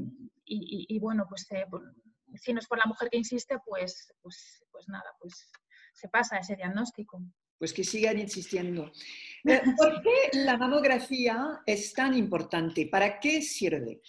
y- 0.46 1.00
bueno, 1.00 1.26
pues 1.28 1.48
eh, 1.52 1.66
por- 1.70 1.96
si 2.36 2.54
no 2.54 2.60
es 2.60 2.68
por 2.68 2.78
la 2.78 2.86
mujer 2.86 3.10
que 3.10 3.18
insiste, 3.18 3.58
pues, 3.66 4.14
pues, 4.22 4.64
pues 4.72 4.88
nada, 4.88 5.10
pues 5.20 5.50
se 5.94 6.10
pasa 6.10 6.38
ese 6.38 6.56
diagnóstico. 6.56 7.20
Pues 7.58 7.74
que 7.74 7.84
sigan 7.84 8.20
insistiendo. 8.20 8.92
Eh, 9.50 9.62
¿Por 9.78 10.02
qué 10.02 10.40
la 10.40 10.58
mamografía 10.58 11.62
es 11.66 11.94
tan 11.94 12.14
importante? 12.14 12.88
¿Para 12.92 13.18
qué 13.18 13.42
sirve? 13.42 14.02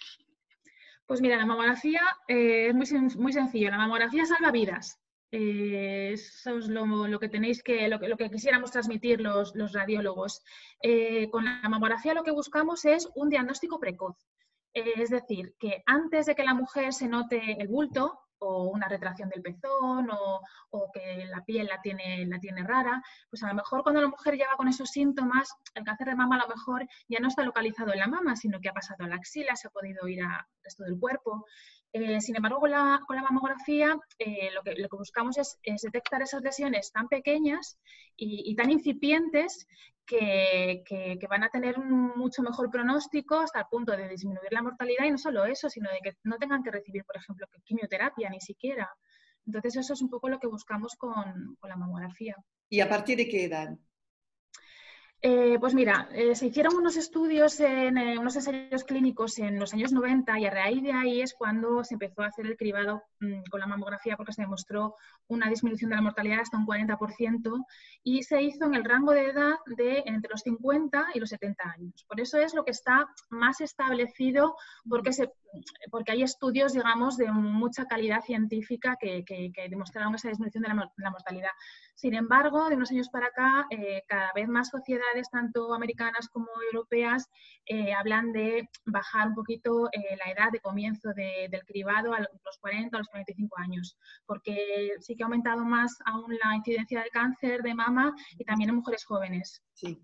Pues 1.06 1.20
mira, 1.20 1.36
la 1.36 1.46
mamografía 1.46 2.00
eh, 2.26 2.68
es 2.68 2.74
muy, 2.74 2.86
sen- 2.86 3.14
muy 3.16 3.32
sencillo. 3.32 3.70
La 3.70 3.76
mamografía 3.78 4.26
salva 4.26 4.50
vidas. 4.50 4.98
Eh, 5.30 6.10
eso 6.14 6.58
es 6.58 6.66
lo, 6.68 6.84
lo 7.06 7.20
que 7.20 7.28
tenéis 7.28 7.62
que, 7.62 7.86
lo 7.86 8.00
que, 8.00 8.08
lo 8.08 8.16
que 8.16 8.30
quisiéramos 8.30 8.72
transmitir 8.72 9.20
los, 9.20 9.54
los 9.54 9.72
radiólogos. 9.74 10.42
Eh, 10.82 11.28
con 11.30 11.44
la 11.44 11.60
mamografía 11.68 12.14
lo 12.14 12.24
que 12.24 12.32
buscamos 12.32 12.84
es 12.84 13.08
un 13.14 13.28
diagnóstico 13.28 13.78
precoz. 13.78 14.16
Eh, 14.78 14.92
es 14.96 15.10
decir, 15.10 15.54
que 15.58 15.82
antes 15.86 16.26
de 16.26 16.34
que 16.34 16.44
la 16.44 16.54
mujer 16.54 16.92
se 16.92 17.08
note 17.08 17.60
el 17.60 17.66
bulto 17.68 18.20
o 18.40 18.68
una 18.68 18.86
retracción 18.86 19.28
del 19.28 19.42
pezón 19.42 20.08
o, 20.10 20.40
o 20.70 20.92
que 20.92 21.26
la 21.26 21.44
piel 21.44 21.66
la 21.66 21.80
tiene, 21.82 22.24
la 22.26 22.38
tiene 22.38 22.62
rara, 22.62 23.02
pues 23.28 23.42
a 23.42 23.48
lo 23.48 23.54
mejor 23.54 23.82
cuando 23.82 24.00
la 24.00 24.06
mujer 24.06 24.34
llega 24.34 24.56
con 24.56 24.68
esos 24.68 24.90
síntomas, 24.90 25.52
el 25.74 25.82
cáncer 25.82 26.06
de 26.06 26.14
mama 26.14 26.36
a 26.36 26.46
lo 26.46 26.54
mejor 26.54 26.86
ya 27.08 27.18
no 27.18 27.26
está 27.26 27.42
localizado 27.42 27.92
en 27.92 27.98
la 27.98 28.06
mama, 28.06 28.36
sino 28.36 28.60
que 28.60 28.68
ha 28.68 28.72
pasado 28.72 29.04
a 29.04 29.08
la 29.08 29.16
axila, 29.16 29.56
se 29.56 29.66
ha 29.66 29.70
podido 29.70 30.06
ir 30.06 30.22
al 30.22 30.44
resto 30.62 30.84
del 30.84 31.00
cuerpo. 31.00 31.44
Eh, 31.92 32.20
sin 32.20 32.36
embargo, 32.36 32.60
con 32.60 32.70
la, 32.70 33.00
con 33.06 33.16
la 33.16 33.22
mamografía 33.22 33.98
eh, 34.18 34.50
lo, 34.52 34.62
que, 34.62 34.74
lo 34.74 34.88
que 34.88 34.96
buscamos 34.96 35.38
es, 35.38 35.58
detectar 35.82 36.20
esas 36.20 36.42
lesiones 36.42 36.92
tan 36.92 37.08
pequeñas 37.08 37.78
y, 38.16 38.54
tan 38.56 38.70
incipientes 38.70 39.66
que, 40.04 40.84
van 41.28 41.44
a 41.44 41.48
tener 41.48 41.78
un 41.78 42.12
mucho 42.16 42.42
mejor 42.42 42.70
pronóstico 42.70 43.40
hasta 43.40 43.60
el 43.60 43.66
punto 43.70 43.96
de 43.96 44.08
disminuir 44.08 44.52
la 44.52 44.62
mortalidad 44.62 45.04
y 45.04 45.10
no 45.10 45.18
solo 45.18 45.44
eso, 45.44 45.70
sino 45.70 45.90
de 45.90 46.00
que 46.02 46.16
no 46.24 46.36
tengan 46.36 46.62
que 46.62 46.70
recibir, 46.70 47.04
por 47.04 47.16
ejemplo, 47.16 47.46
quimioterapia 47.64 48.28
ni 48.28 48.40
siquiera. 48.40 48.90
Entonces, 49.46 49.76
eso 49.76 49.94
es 49.94 50.02
un 50.02 50.10
poco 50.10 50.28
lo 50.28 50.38
que 50.38 50.46
buscamos 50.46 50.94
con 50.96 51.56
la 51.62 51.76
mamografía. 51.76 52.36
¿Y 52.68 52.80
a 52.80 52.88
partir 52.88 53.16
de 53.16 53.28
qué 53.28 53.44
edad? 53.44 53.78
Eh, 55.20 55.56
pues 55.58 55.74
mira, 55.74 56.08
eh, 56.12 56.36
se 56.36 56.46
hicieron 56.46 56.76
unos 56.76 56.96
estudios, 56.96 57.58
en, 57.58 57.98
eh, 57.98 58.16
unos 58.20 58.36
ensayos 58.36 58.84
clínicos 58.84 59.36
en 59.40 59.58
los 59.58 59.74
años 59.74 59.92
90 59.92 60.38
y 60.38 60.46
a 60.46 60.50
raíz 60.50 60.80
de 60.80 60.92
ahí 60.92 61.20
es 61.22 61.34
cuando 61.34 61.82
se 61.82 61.94
empezó 61.94 62.22
a 62.22 62.26
hacer 62.26 62.46
el 62.46 62.56
cribado 62.56 63.02
mm, 63.18 63.42
con 63.50 63.58
la 63.58 63.66
mamografía 63.66 64.16
porque 64.16 64.32
se 64.32 64.42
demostró 64.42 64.94
una 65.26 65.48
disminución 65.50 65.90
de 65.90 65.96
la 65.96 66.02
mortalidad 66.02 66.38
hasta 66.40 66.56
un 66.56 66.66
40% 66.66 67.66
y 68.04 68.22
se 68.22 68.40
hizo 68.42 68.64
en 68.66 68.74
el 68.74 68.84
rango 68.84 69.10
de 69.10 69.30
edad 69.30 69.54
de 69.76 70.04
entre 70.06 70.30
los 70.30 70.42
50 70.42 71.08
y 71.14 71.18
los 71.18 71.30
70 71.30 71.68
años. 71.68 72.04
Por 72.08 72.20
eso 72.20 72.38
es 72.38 72.54
lo 72.54 72.64
que 72.64 72.70
está 72.70 73.08
más 73.30 73.60
establecido 73.60 74.54
porque, 74.88 75.10
porque 75.90 76.12
hay 76.12 76.22
estudios, 76.22 76.72
digamos, 76.72 77.16
de 77.16 77.30
mucha 77.30 77.86
calidad 77.86 78.22
científica 78.22 78.96
que, 79.00 79.24
que- 79.24 79.50
demostraron 79.68 80.14
esa 80.14 80.28
disminución 80.28 80.62
de 80.62 80.68
la, 80.68 80.74
mor- 80.74 80.92
la 80.96 81.10
mortalidad. 81.10 81.50
Sin 81.94 82.14
embargo, 82.14 82.68
de 82.68 82.76
unos 82.76 82.90
años 82.90 83.08
para 83.08 83.26
acá, 83.26 83.66
cada 84.06 84.32
vez 84.34 84.48
más 84.48 84.68
sociedades, 84.68 85.07
tanto 85.30 85.74
americanas 85.74 86.28
como 86.28 86.48
europeas, 86.72 87.26
eh, 87.66 87.92
hablan 87.92 88.32
de 88.32 88.68
bajar 88.86 89.28
un 89.28 89.34
poquito 89.34 89.88
eh, 89.92 90.16
la 90.24 90.32
edad 90.32 90.50
de 90.52 90.60
comienzo 90.60 91.12
de- 91.14 91.48
del 91.50 91.64
cribado 91.64 92.12
a 92.14 92.20
los 92.20 92.58
40 92.60 92.96
o 92.96 93.00
los 93.00 93.08
45 93.08 93.58
años, 93.58 93.96
porque 94.26 94.92
sí 95.00 95.16
que 95.16 95.22
ha 95.22 95.26
aumentado 95.26 95.64
más 95.64 95.96
aún 96.04 96.36
la 96.42 96.54
incidencia 96.56 97.00
del 97.00 97.10
cáncer 97.10 97.62
de 97.62 97.74
mama 97.74 98.14
y 98.38 98.44
también 98.44 98.70
en 98.70 98.76
mujeres 98.76 99.04
jóvenes. 99.04 99.62
Sí, 99.74 100.00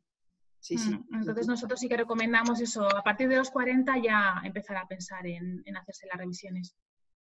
sí, 0.61 0.79
sí. 0.79 0.91
Mm, 0.91 1.15
Entonces 1.21 1.47
nosotros 1.47 1.81
sí 1.81 1.89
que 1.89 1.97
recomendamos 1.97 2.61
eso, 2.61 2.85
a 2.97 3.03
partir 3.03 3.29
de 3.29 3.37
los 3.37 3.51
40 3.51 3.99
ya 3.99 4.41
empezar 4.45 4.77
a 4.77 4.87
pensar 4.87 5.27
en, 5.27 5.63
en 5.65 5.77
hacerse 5.77 6.07
las 6.07 6.19
revisiones. 6.19 6.75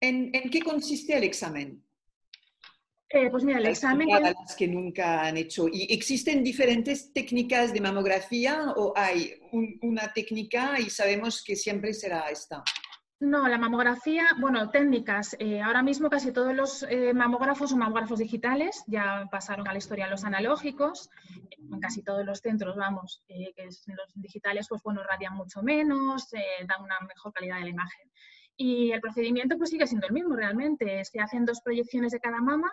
¿En, 0.00 0.30
en 0.34 0.50
qué 0.50 0.60
consiste 0.62 1.16
el 1.16 1.24
examen? 1.24 1.84
Eh, 3.12 3.28
pues 3.28 3.42
mira, 3.42 3.58
el 3.58 3.66
examen... 3.66 4.08
las 4.08 4.54
que 4.56 4.68
nunca 4.68 5.22
han 5.22 5.36
hecho. 5.36 5.66
¿Y 5.70 5.92
existen 5.92 6.44
diferentes 6.44 7.12
técnicas 7.12 7.72
de 7.72 7.80
mamografía 7.80 8.72
o 8.76 8.92
hay 8.96 9.34
un- 9.50 9.78
una 9.82 10.12
técnica 10.12 10.78
y 10.78 10.90
sabemos 10.90 11.42
que 11.42 11.56
siempre 11.56 11.92
será 11.92 12.28
esta? 12.30 12.62
No, 13.18 13.48
la 13.48 13.58
mamografía, 13.58 14.28
bueno, 14.38 14.70
técnicas. 14.70 15.36
Eh, 15.40 15.60
ahora 15.60 15.82
mismo 15.82 16.08
casi 16.08 16.32
todos 16.32 16.54
los 16.54 16.84
eh, 16.84 17.12
mamógrafos 17.12 17.70
son 17.70 17.80
mamógrafos 17.80 18.20
digitales, 18.20 18.82
ya 18.86 19.26
pasaron 19.30 19.66
a 19.68 19.72
la 19.72 19.78
historia 19.78 20.06
los 20.06 20.24
analógicos, 20.24 21.10
en 21.58 21.80
casi 21.80 22.02
todos 22.02 22.24
los 22.24 22.38
centros, 22.38 22.76
vamos, 22.76 23.22
eh, 23.28 23.52
que 23.56 23.64
los 23.64 24.12
digitales, 24.14 24.68
pues 24.68 24.82
bueno, 24.82 25.02
radian 25.02 25.34
mucho 25.34 25.62
menos, 25.62 26.30
dan 26.30 26.82
una 26.82 26.98
mejor 27.06 27.32
calidad 27.32 27.56
de 27.58 27.64
la 27.64 27.70
imagen. 27.70 28.10
Y 28.56 28.92
el 28.92 29.00
procedimiento 29.00 29.58
pues 29.58 29.68
sigue 29.70 29.86
siendo 29.86 30.06
el 30.06 30.12
mismo 30.14 30.34
realmente, 30.36 31.04
se 31.04 31.20
hacen 31.20 31.44
dos 31.44 31.60
proyecciones 31.60 32.12
de 32.12 32.20
cada 32.20 32.40
mama 32.40 32.70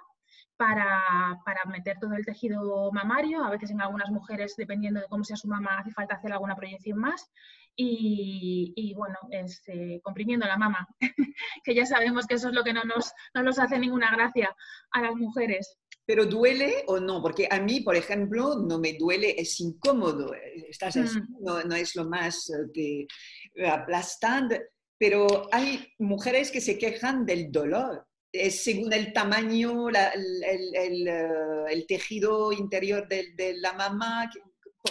para, 0.57 1.39
para, 1.45 1.63
meter 1.65 1.97
todo 1.99 2.13
el 2.15 2.25
tejido 2.25 2.91
mamario. 2.91 3.43
A 3.43 3.51
veces 3.51 3.71
en 3.71 3.81
algunas 3.81 4.09
mujeres, 4.09 4.55
dependiendo 4.57 4.99
de 4.99 5.07
cómo 5.07 5.23
sea 5.23 5.37
su 5.37 5.47
mama, 5.47 5.79
hace 5.79 5.91
falta 5.91 6.15
hacer 6.15 6.33
alguna 6.33 6.55
proyección 6.55 6.99
más. 6.99 7.29
Y, 7.75 8.73
y 8.75 8.95
bueno, 8.95 9.17
es, 9.29 9.61
eh, 9.67 10.01
comprimiendo 10.03 10.47
la 10.47 10.57
mama, 10.57 10.87
que 11.63 11.75
ya 11.75 11.85
sabemos 11.85 12.25
que 12.25 12.33
eso 12.33 12.47
es 12.49 12.55
lo 12.55 12.63
que 12.63 12.73
no 12.73 12.83
nos, 12.83 13.13
no 13.35 13.43
nos 13.43 13.59
hace 13.59 13.77
ninguna 13.77 14.09
gracia 14.11 14.55
a 14.91 15.01
las 15.01 15.15
mujeres. 15.15 15.77
¿Pero 16.07 16.25
duele 16.25 16.83
o 16.87 16.99
no? 16.99 17.21
Porque 17.21 17.47
a 17.51 17.59
mí, 17.59 17.81
por 17.81 17.95
ejemplo, 17.95 18.55
no 18.55 18.79
me 18.79 18.93
duele, 18.93 19.35
es 19.37 19.59
incómodo. 19.59 20.33
Estás 20.67 20.97
así, 20.97 21.19
mm. 21.19 21.35
no, 21.41 21.63
no, 21.63 21.75
es 21.75 21.95
lo 21.95 22.05
más 22.05 22.51
eh, 22.75 23.05
aplastante. 23.67 24.69
Pero 24.97 25.27
hay 25.51 25.93
mujeres 25.99 26.49
que 26.49 26.61
se 26.61 26.79
quejan 26.79 27.25
del 27.25 27.51
dolor 27.51 28.07
es 28.31 28.63
según 28.63 28.91
el 28.93 29.13
tamaño, 29.13 29.89
el, 29.89 30.43
eh, 30.43 31.27
el, 31.69 31.87
tejido 31.87 32.51
interior 32.51 33.07
de, 33.07 33.33
de, 33.35 33.57
la 33.57 33.73
mamá. 33.73 34.29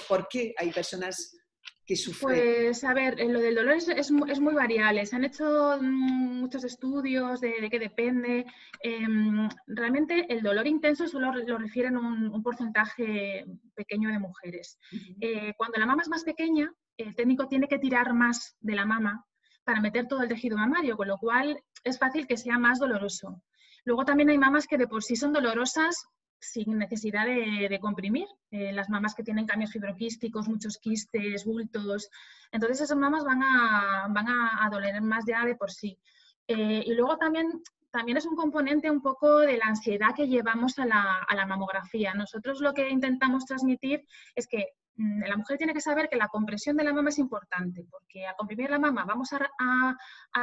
¿Por 0.08 0.28
qué 0.28 0.54
hay 0.56 0.70
personas 0.72 1.36
que 1.84 1.96
sufren? 1.96 2.34
Pues 2.34 2.84
a 2.84 2.92
ver, 2.92 3.18
lo 3.20 3.40
del 3.40 3.54
dolor 3.54 3.74
es, 3.74 3.88
es, 3.88 4.10
muy 4.10 4.54
variable. 4.54 5.06
Se 5.06 5.16
han 5.16 5.24
hecho 5.24 5.78
mm, 5.80 6.40
muchos 6.40 6.64
estudios 6.64 7.40
de, 7.40 7.54
de 7.60 7.70
qué 7.70 7.78
depende. 7.78 8.46
Em, 8.80 9.48
realmente 9.66 10.26
el 10.28 10.42
dolor 10.42 10.66
intenso 10.66 11.06
solo 11.06 11.32
lo 11.32 11.58
refieren 11.58 11.96
un, 11.96 12.28
un 12.28 12.42
porcentaje 12.42 13.44
pequeño 13.74 14.10
de 14.10 14.18
mujeres. 14.18 14.78
Eh, 15.20 15.54
cuando 15.56 15.78
la 15.78 15.86
mama 15.86 16.02
es 16.02 16.08
más 16.08 16.24
pequeña, 16.24 16.72
el 16.96 17.14
técnico 17.14 17.46
tiene 17.46 17.68
que 17.68 17.78
tirar 17.78 18.12
más 18.14 18.56
de 18.60 18.74
la 18.74 18.86
mama 18.86 19.24
para 19.66 19.80
meter 19.80 20.06
todo 20.06 20.22
el 20.22 20.28
tejido 20.28 20.56
mamario, 20.56 20.96
con 20.96 21.08
lo 21.08 21.18
cual 21.18 21.60
es 21.82 21.98
fácil 21.98 22.28
que 22.28 22.36
sea 22.36 22.56
más 22.56 22.78
doloroso. 22.78 23.42
Luego 23.84 24.04
también 24.04 24.30
hay 24.30 24.38
mamas 24.38 24.68
que 24.68 24.78
de 24.78 24.86
por 24.86 25.02
sí 25.02 25.16
son 25.16 25.32
dolorosas 25.32 26.06
sin 26.38 26.78
necesidad 26.78 27.26
de, 27.26 27.78
comprimir. 27.80 28.28
Eh, 28.52 28.72
las 28.72 28.88
mamas 28.88 29.16
que 29.16 29.24
tienen 29.24 29.44
cambios 29.44 29.72
fibroquísticos, 29.72 30.48
muchos 30.48 30.78
quistes, 30.78 31.44
bultos. 31.44 32.08
Entonces 32.52 32.82
esas 32.82 32.96
mamas 32.96 33.24
van 33.24 33.42
a, 33.42 34.06
van 34.08 34.28
a, 34.28 34.68
doler 34.70 35.02
más 35.02 35.24
ya 35.26 35.44
de 35.44 35.56
por 35.56 35.72
sí. 35.72 35.98
Eh, 36.46 36.84
y 36.86 36.94
luego 36.94 37.16
también, 37.16 37.60
también 37.90 38.18
es 38.18 38.26
un 38.26 38.36
componente 38.36 38.88
un 38.88 39.02
poco 39.02 39.38
de 39.38 39.56
la 39.56 39.66
ansiedad 39.66 40.14
que 40.14 40.28
llevamos 40.28 40.78
a 40.78 40.86
la, 40.86 41.24
a 41.26 41.34
la 41.34 41.44
mamografía. 41.44 42.14
Nosotros 42.14 42.60
lo 42.60 42.72
que 42.72 42.88
intentamos 42.88 43.44
transmitir 43.46 44.06
es 44.36 44.46
que 44.46 44.66
la 44.96 45.36
mujer 45.36 45.58
tiene 45.58 45.74
que 45.74 45.80
saber 45.80 46.08
que 46.08 46.16
la 46.16 46.28
compresión 46.28 46.76
de 46.76 46.84
la 46.84 46.92
mama 46.92 47.10
es 47.10 47.18
importante, 47.18 47.86
porque 47.90 48.26
al 48.26 48.34
comprimir 48.36 48.70
la 48.70 48.78
mama 48.78 49.04
vamos 49.04 49.30
a, 49.32 49.96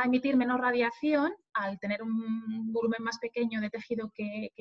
emitir 0.06 0.36
menos 0.38 0.60
radiación 0.60 1.34
al 1.54 1.80
tener 1.80 2.04
un 2.04 2.72
volumen 2.72 3.02
más 3.04 3.18
pequeño 3.20 3.62
de 3.62 3.70
tejido 3.70 4.12
que, 4.14 4.52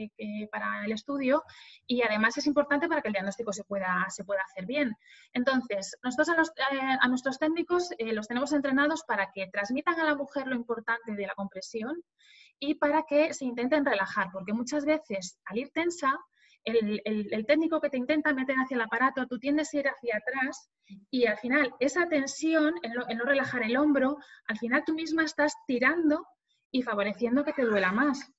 para 0.50 0.84
el 0.84 0.92
estudio 0.92 1.42
y 1.86 2.02
además 2.02 2.36
es 2.38 2.46
importante 2.46 2.88
para 2.88 3.02
que 3.02 3.08
el 3.08 3.14
diagnóstico 3.14 3.52
se 3.52 3.64
pueda, 3.64 4.06
se 4.08 4.24
pueda 4.24 4.40
hacer 4.42 4.66
bien. 4.66 4.94
Entonces, 5.32 5.96
nosotros 6.02 6.30
a, 6.30 6.74
eh, 6.74 7.08
nuestros 7.08 7.38
técnicos 7.38 7.90
eh, 7.98 8.12
los 8.12 8.28
tenemos 8.28 8.52
entrenados 8.52 9.04
para 9.04 9.30
que 9.32 9.48
transmitan 9.48 9.98
a 10.00 10.04
la 10.04 10.14
mujer 10.14 10.46
lo 10.46 10.54
importante 10.54 11.14
de 11.14 11.26
la 11.26 11.34
compresión 11.34 12.02
y 12.58 12.76
para 12.76 13.02
que 13.02 13.34
se 13.34 13.44
intenten 13.44 13.84
relajar, 13.84 14.28
porque 14.32 14.52
muchas 14.52 14.84
veces 14.84 15.38
al 15.46 15.58
ir 15.58 15.70
tensa 15.70 16.18
el, 16.64 17.46
técnico 17.46 17.80
que 17.80 17.90
te 17.90 17.98
intenta 17.98 18.32
meter 18.32 18.56
hacia 18.56 18.76
el 18.76 18.82
aparato, 18.82 19.26
tú 19.26 19.38
tiendes 19.38 19.72
a 19.72 19.78
ir 19.78 19.88
hacia 19.88 20.16
atrás 20.16 20.70
y 21.10 21.26
al 21.26 21.38
final 21.38 21.74
esa 21.80 22.08
tensión, 22.08 22.74
en, 22.82 22.92
no 22.92 23.24
relajar 23.24 23.62
el 23.62 23.76
hombro, 23.76 24.18
al 24.46 24.58
final 24.58 24.82
tú 24.84 24.94
misma 24.94 25.24
estás 25.24 25.54
tirando 25.66 26.26
y 26.70 26.82
favoreciendo 26.82 27.44
que 27.44 27.52
te 27.52 27.64
duela 27.64 27.92
más. 27.92 28.32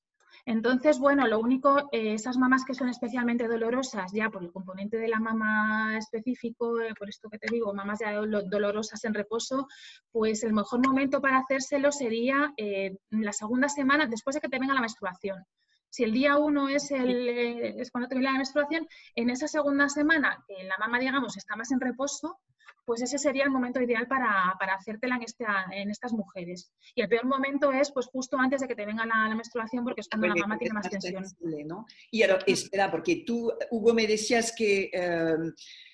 Entonces, 0.45 0.99
bueno, 0.99 1.27
lo 1.27 1.39
único, 1.39 1.89
eh, 1.91 2.13
esas 2.15 2.38
mamas 2.38 2.65
que 2.65 2.73
son 2.73 2.89
especialmente 2.89 3.47
dolorosas, 3.47 4.12
ya 4.12 4.29
por 4.29 4.43
el 4.43 4.51
componente 4.51 4.97
de 4.97 5.07
la 5.07 5.19
mama 5.19 5.97
específico, 5.97 6.81
eh, 6.81 6.93
por 6.97 7.07
esto 7.07 7.29
que 7.29 7.38
te 7.38 7.51
digo, 7.51 7.73
mamas 7.73 7.99
ya 7.99 8.13
dolorosas 8.13 9.03
en 9.05 9.13
reposo, 9.13 9.67
pues 10.12 10.43
el 10.43 10.53
mejor 10.53 10.86
momento 10.86 11.21
para 11.21 11.38
hacérselo 11.38 11.91
sería 11.91 12.51
eh, 12.57 12.97
la 13.12 13.31
segunda 13.31 13.69
semana 13.69 14.05
después 14.07 14.33
de 14.33 14.41
que 14.41 14.49
te 14.49 14.59
venga 14.59 14.73
la 14.73 14.81
menstruación. 14.81 15.45
Si 15.93 16.03
el 16.03 16.12
día 16.12 16.38
uno 16.38 16.69
es, 16.69 16.89
el, 16.89 17.29
eh, 17.29 17.75
es 17.77 17.91
cuando 17.91 18.08
termina 18.08 18.32
la 18.32 18.38
menstruación, 18.38 18.88
en 19.13 19.29
esa 19.29 19.47
segunda 19.47 19.88
semana, 19.89 20.43
que 20.47 20.63
la 20.63 20.75
mamá, 20.79 20.97
digamos, 20.97 21.38
está 21.38 21.56
más 21.56 21.71
en 21.71 21.79
reposo, 21.79 22.39
pues 22.84 23.03
ese 23.03 23.19
sería 23.19 23.43
el 23.43 23.51
momento 23.51 23.79
ideal 23.79 24.08
para, 24.08 24.56
para 24.60 24.73
hacértela 24.73 25.17
en, 25.17 25.21
esta, 25.21 25.67
en 25.71 25.91
estas 25.91 26.12
mujeres. 26.12 26.71
Y 26.95 27.03
el 27.03 27.10
peor 27.10 27.25
momento 27.25 27.71
es 27.71 27.91
pues 27.91 28.08
justo 28.08 28.39
antes 28.39 28.62
de 28.62 28.67
que 28.67 28.73
te 28.73 28.88
venga 28.88 29.06
la, 29.06 29.36
menstruación 29.36 29.84
porque 29.84 30.01
es 30.01 30.10
cuando 30.10 30.29
la 30.29 30.36
mamá 30.36 30.58
tiene 30.58 30.73
más 30.73 30.89
tensión. 30.89 31.25
¿no? 31.67 31.86
Y 32.10 32.23
ahora, 32.23 32.39
espera, 32.47 32.89
porque 32.89 33.23
tú, 33.23 33.53
Hugo, 33.69 33.93
me 33.93 34.08
decías 34.08 34.51
que, 34.58 34.89
eh, 34.91 35.36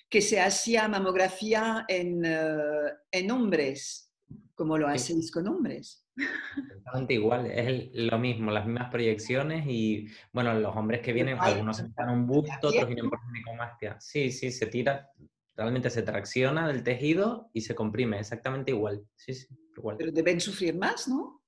que 0.08 0.22
se 0.22 0.40
hacía 0.40 0.88
mamografía 0.88 1.84
en, 1.88 2.24
eh, 2.24 2.94
en 3.12 3.30
hombres, 3.30 4.10
como 4.54 4.78
lo 4.78 4.88
hacéis 4.88 5.30
con 5.30 5.46
hombres. 5.46 5.99
Exactamente 6.16 7.14
igual, 7.14 7.46
es 7.46 7.90
lo 7.94 8.18
mismo, 8.18 8.50
las 8.50 8.66
mismas 8.66 8.90
proyecciones 8.90 9.64
y, 9.66 10.08
bueno, 10.32 10.52
los 10.54 10.76
hombres 10.76 11.00
que 11.00 11.12
vienen, 11.12 11.38
algunos 11.38 11.76
se 11.76 11.84
un 12.08 12.26
busto, 12.26 12.68
otros 12.68 12.86
vienen 12.86 13.08
por 13.08 13.20
ginecomastia. 13.26 13.96
Sí, 14.00 14.30
sí, 14.30 14.50
se 14.50 14.66
tira, 14.66 15.08
realmente 15.56 15.90
se 15.90 16.02
tracciona 16.02 16.66
del 16.66 16.82
tejido 16.82 17.50
y 17.52 17.60
se 17.62 17.74
comprime, 17.74 18.18
exactamente 18.18 18.72
igual. 18.72 19.04
Sí, 19.14 19.34
sí, 19.34 19.46
igual. 19.76 19.96
Pero 19.98 20.12
deben 20.12 20.40
sufrir 20.40 20.76
más, 20.76 21.08
¿no? 21.08 21.42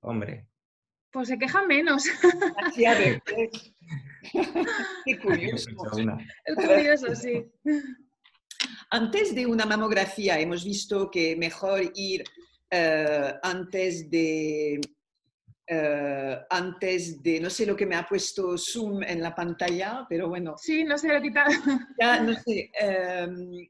Hombre. 0.00 0.48
Pues 1.12 1.28
se 1.28 1.38
quejan 1.38 1.66
menos. 1.66 2.04
Qué 2.74 3.20
curioso. 5.22 5.70
Es 6.44 6.54
curioso, 6.54 7.14
sí. 7.16 7.50
Antes 8.90 9.34
de 9.34 9.46
una 9.46 9.66
mamografía 9.66 10.38
hemos 10.38 10.64
visto 10.64 11.10
que 11.10 11.36
mejor 11.36 11.80
ir 11.94 12.24
eh, 12.70 13.34
antes 13.42 14.10
de... 14.10 14.80
Eh, 15.72 16.38
antes 16.50 17.22
de, 17.22 17.38
no 17.38 17.48
sé 17.48 17.64
lo 17.64 17.76
que 17.76 17.86
me 17.86 17.94
ha 17.94 18.04
puesto 18.04 18.58
Zoom 18.58 19.04
en 19.04 19.22
la 19.22 19.32
pantalla, 19.32 20.04
pero 20.08 20.28
bueno. 20.28 20.56
Sí, 20.58 20.82
no 20.82 20.98
se 20.98 21.06
lo 21.06 21.16
he 21.16 21.22
quitado. 21.22 21.50
Ya, 22.00 22.20
no 22.20 22.34
sé. 22.34 22.72
Em, 22.74 23.68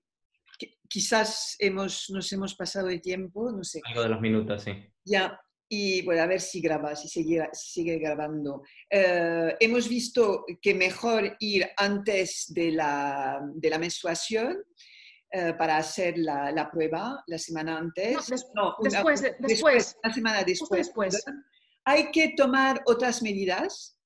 quizás 0.88 1.56
hemos, 1.58 2.08
nos 2.08 2.32
hemos 2.32 2.54
pasado 2.54 2.86
de 2.88 3.00
tiempo, 3.00 3.52
no 3.52 3.62
sé. 3.62 3.82
Algo 3.84 4.02
de 4.02 4.08
los 4.08 4.20
minutos, 4.20 4.62
sí. 4.62 4.72
Ya, 5.04 5.38
y 5.72 6.02
bueno, 6.02 6.22
a 6.22 6.26
ver 6.26 6.40
si 6.40 6.60
graba, 6.60 6.96
si 6.96 7.08
sigue, 7.08 7.48
sigue 7.52 7.98
grabando. 7.98 8.64
Eh, 8.90 9.54
hemos 9.60 9.88
visto 9.88 10.44
que 10.60 10.74
mejor 10.74 11.36
ir 11.38 11.68
antes 11.76 12.46
de 12.48 12.72
la, 12.72 13.40
de 13.54 13.70
la 13.70 13.78
menstruación 13.78 14.64
eh, 15.32 15.54
para 15.54 15.76
hacer 15.76 16.18
la, 16.18 16.50
la, 16.50 16.68
prueba 16.68 17.22
la 17.28 17.38
semana 17.38 17.78
antes. 17.78 18.16
No, 18.54 18.74
después, 18.80 19.22
después, 19.38 19.96
La 20.02 20.12
semana 20.12 20.42
después. 20.42 20.86
después. 20.86 21.24
¿Hay 21.84 22.10
que 22.10 22.34
tomar 22.36 22.82
otras 22.86 23.22
medidas? 23.22 23.96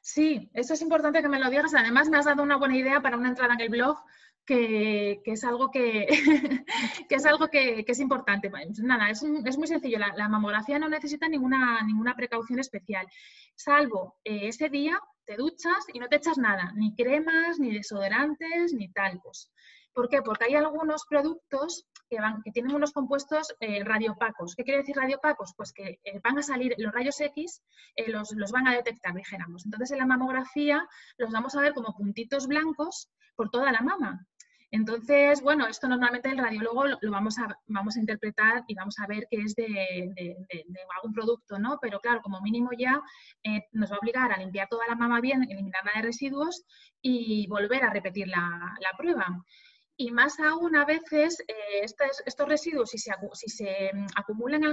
Sí, 0.00 0.50
eso 0.54 0.72
es 0.72 0.80
importante 0.80 1.20
que 1.20 1.28
me 1.28 1.38
lo 1.38 1.50
digas. 1.50 1.74
Además, 1.74 2.08
me 2.08 2.16
has 2.16 2.24
dado 2.24 2.42
una 2.42 2.56
buena 2.56 2.76
idea 2.76 3.02
para 3.02 3.18
una 3.18 3.28
entrada 3.28 3.52
en 3.52 3.60
el 3.60 3.68
blog. 3.68 3.98
Que, 4.46 5.20
que 5.22 5.32
es 5.32 5.44
algo 5.44 5.70
que, 5.70 6.08
que 7.08 7.14
es 7.14 7.26
algo 7.26 7.48
que, 7.48 7.84
que, 7.84 7.92
es 7.92 8.00
importante. 8.00 8.50
Nada, 8.82 9.10
es, 9.10 9.22
es 9.22 9.58
muy 9.58 9.68
sencillo. 9.68 9.98
La, 9.98 10.12
la, 10.16 10.28
mamografía 10.28 10.78
no 10.78 10.88
necesita 10.88 11.28
ninguna, 11.28 11.82
ninguna 11.84 12.16
precaución 12.16 12.58
especial, 12.58 13.06
salvo 13.54 14.18
eh, 14.24 14.48
ese 14.48 14.68
día 14.68 14.98
te 15.24 15.36
duchas 15.36 15.84
y 15.92 16.00
no 16.00 16.08
te 16.08 16.16
echas 16.16 16.38
nada, 16.38 16.72
ni 16.74 16.96
cremas, 16.96 17.60
ni 17.60 17.72
desodorantes, 17.72 18.72
ni 18.72 18.90
talcos. 18.90 19.52
¿Por 19.92 20.08
qué? 20.08 20.22
Porque 20.22 20.44
hay 20.44 20.54
algunos 20.54 21.04
productos 21.08 21.86
que, 22.08 22.18
tienen 22.52 22.74
unos 22.74 22.92
compuestos 22.92 23.54
eh, 23.60 23.82
radiopacos. 23.84 24.54
¿Qué 24.54 24.64
quiere 24.64 24.78
decir 24.80 24.96
radiopacos? 24.96 25.54
Pues 25.56 25.72
que 25.72 26.00
eh, 26.04 26.20
van 26.22 26.38
a 26.38 26.42
salir 26.42 26.74
los 26.78 26.92
rayos 26.92 27.20
X, 27.20 27.62
eh, 27.96 28.10
los, 28.10 28.32
los, 28.32 28.52
van 28.52 28.68
a 28.68 28.74
detectar, 28.74 29.14
dijéramos. 29.14 29.64
Entonces, 29.64 29.90
en 29.92 29.98
la 29.98 30.06
mamografía 30.06 30.86
los 31.18 31.32
vamos 31.32 31.54
a 31.56 31.60
ver 31.60 31.74
como 31.74 31.96
puntitos 31.96 32.46
blancos 32.46 33.10
por 33.34 33.50
toda 33.50 33.72
la 33.72 33.80
mama. 33.80 34.26
Entonces, 34.72 35.42
bueno, 35.42 35.66
esto 35.66 35.88
normalmente 35.88 36.28
el 36.28 36.38
radiólogo 36.38 36.86
lo, 36.86 37.10
vamos, 37.10 37.38
a, 37.38 37.58
vamos 37.66 37.96
a 37.96 38.00
interpretar 38.00 38.62
y 38.68 38.74
vamos 38.74 38.98
a 39.00 39.06
ver 39.06 39.26
que 39.28 39.38
es 39.38 39.56
de, 39.56 40.36
algún 40.96 41.12
producto, 41.12 41.58
¿no? 41.58 41.78
Pero 41.82 41.98
claro, 41.98 42.22
como 42.22 42.40
mínimo 42.40 42.70
ya 42.78 43.02
eh, 43.42 43.64
nos 43.72 43.90
va 43.90 43.96
a 43.96 43.98
obligar 43.98 44.32
a 44.32 44.38
limpiar 44.38 44.68
toda 44.68 44.86
la 44.86 44.94
mama 44.94 45.20
bien, 45.20 45.42
eliminarla 45.42 45.90
de 45.96 46.02
residuos 46.02 46.64
y 47.02 47.48
volver 47.48 47.82
a 47.82 47.90
repetir 47.90 48.28
la, 48.28 48.76
la 48.80 48.96
prueba. 48.96 49.26
Y 50.00 50.10
más 50.12 50.40
aún 50.40 50.76
a 50.76 50.86
veces 50.86 51.44
eh, 51.46 51.82
estos, 51.82 52.48
residuos, 52.48 52.88
si 52.88 52.96
se, 52.96 53.12
si 53.34 53.50
se 53.50 53.90
mm, 53.92 54.06
acumulan 54.16 54.64
en, 54.64 54.72